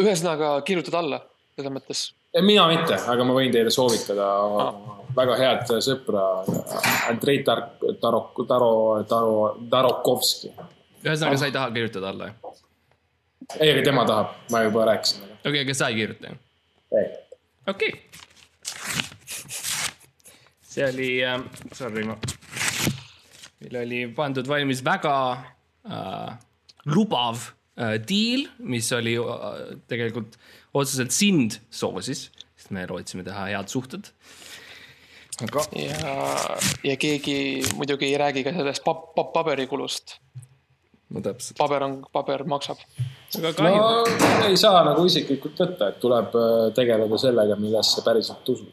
[0.03, 1.21] ühesõnaga kirjutad alla,
[1.55, 2.05] selles mõttes.
[2.43, 4.29] mina mitte, aga ma võin teile soovitada
[5.15, 6.25] väga head sõpra
[7.13, 7.69] Andrei Tar-,
[8.03, 8.73] Taro, Taro,
[9.09, 9.35] Taro,
[9.71, 10.51] Tarokovski.
[11.05, 12.64] ühesõnaga, sa ei taha kirjutada alla, jah?
[13.59, 15.23] ei, aga tema tahab, ma juba rääkisin.
[15.23, 16.39] okei okay,, aga sa ei kirjuta, jah?
[17.67, 17.93] okei okay..
[20.63, 21.41] see oli äh,,
[21.73, 22.19] sorry, ma,
[23.65, 25.17] meil oli pandud valmis väga
[25.89, 26.35] äh,
[26.91, 30.39] lubav äh, diil, mis oli äh, tegelikult
[30.75, 34.11] otseselt sind soosis, sest me lootsime teha head suhted.
[35.45, 36.17] aga ja,
[36.87, 40.19] ja keegi muidugi ei räägi ka sellest pab-, pab-, paberikulust.
[41.15, 42.81] No täpselt, paber on, paber maksab.
[43.39, 48.71] aga no ei saa nagu isiklikult võtta, et tuleb äh, tegeleda sellega, millesse päriselt usud.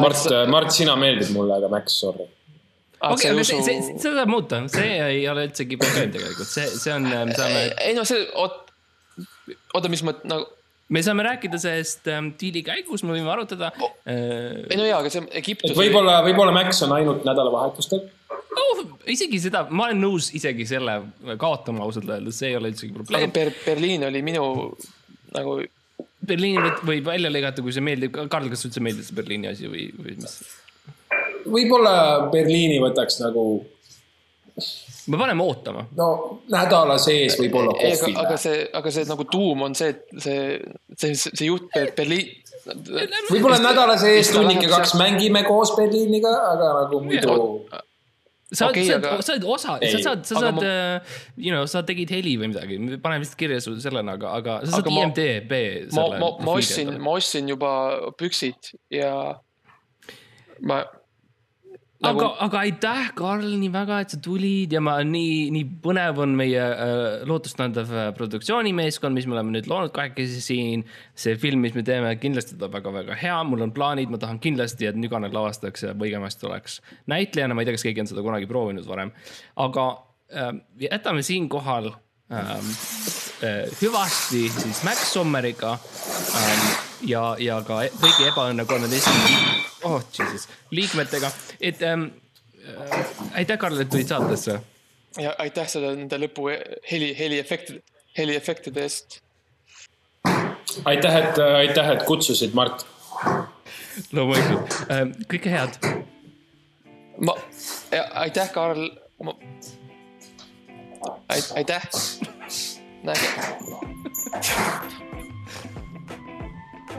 [0.00, 2.26] Mart, Mart, sina meeldid mulle, aga Max, sorry.
[3.04, 6.92] okei, aga see, see, seda saab muuta, see ei ole üldsegi probleem tegelikult, see, see
[6.94, 8.60] on, me saame, ei no see, oot,
[9.76, 10.48] oota, mis mõt-, nagu,
[10.94, 15.12] me saame rääkida sellest ähm, diili käigus, me võime arutada äh, ei no jaa, aga
[15.12, 15.76] see Egiptus.
[15.78, 18.06] võib-olla, võib-olla Max on ainult nädalavahetustel.
[18.60, 20.98] Oh, isegi seda, ma olen nõus isegi selle
[21.40, 23.32] kaotama ausalt öeldes, see ei ole üldsegi probleem.
[23.34, 24.44] Ber-, Berliin oli minu
[25.34, 25.58] nagu,
[26.24, 29.88] Berliini võib- välja lõigata, kui see meeldib, Karl, kas üldse meeldib see Berliini asi või,
[29.98, 30.38] või mis?
[31.44, 31.94] võib-olla
[32.32, 33.44] Berliini võtaks nagu,
[35.12, 35.84] me paneme ootama.
[35.98, 36.08] no
[36.52, 38.40] nädala sees võib-olla ei, aga, aga kohvile.
[38.46, 40.38] see, aga see nagu tuum on see, et see,
[40.96, 42.30] see, see jutt Ber- Berliin.
[43.30, 47.36] võib-olla nädala sees tunnike läheb kaks mängime koos Berliiniga, aga nagu muidu.
[48.54, 50.74] Sa oled okay,, aga- sa oled osa, sa saad, sa saad ma- ma...,
[51.36, 54.78] you know, sa tegid heli või midagi, pane vist kirja sul sellena, aga, aga sa
[54.78, 55.52] saad Aga IMDB
[55.92, 57.72] ma, ma, ma ostsin, ma ostsin juba
[58.20, 59.14] püksid ja
[60.62, 60.84] ma
[62.04, 66.36] nagu, aga aitäh, Karl, nii väga, et sa tulid ja ma nii, nii põnev on
[66.38, 70.84] meie äh, lootustandev äh, produktsioonimeeskond, mis me oleme nüüd loonud kahekesi siin.
[71.18, 74.88] see film, mis me teeme, kindlasti tuleb väga-väga hea, mul on plaanid, ma tahan kindlasti,
[74.90, 76.80] et Nüganen lavastaks ja Võigemast oleks
[77.10, 79.12] näitlejana, ma ei tea, kas keegi on seda kunagi proovinud varem,
[79.66, 79.90] aga
[80.34, 80.50] äh,
[80.86, 81.92] jätame siinkohal
[82.32, 82.72] ähm,
[83.44, 89.56] äh, hüvasti siis Max Sommeriga ähm, ja, ja ka e- kõigi ebaõnne kolmeteistkümne,
[89.88, 91.30] oh jesus, liikmetega,
[91.60, 92.06] et ähm,
[92.64, 94.60] äh, aitäh, Karl, et tulid saatesse.
[95.20, 96.48] ja aitäh selle nende lõpu
[96.90, 97.82] heli, heliefektide,
[98.18, 99.20] heliefektide eest.
[100.84, 102.86] aitäh, et, aitäh, et kutsusid, Mart.
[104.12, 105.78] loomulikult ähm,, kõike head.
[107.20, 107.36] ma,
[108.24, 108.88] aitäh, Karl,
[109.22, 109.36] ma,
[111.28, 111.88] aitäh.
[113.04, 115.02] näge.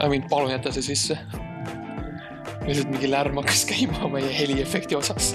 [0.00, 1.18] I mean, palun jäta see sisse.
[2.66, 5.34] lihtsalt mingi lärm hakkas käima meie heliefekti osas.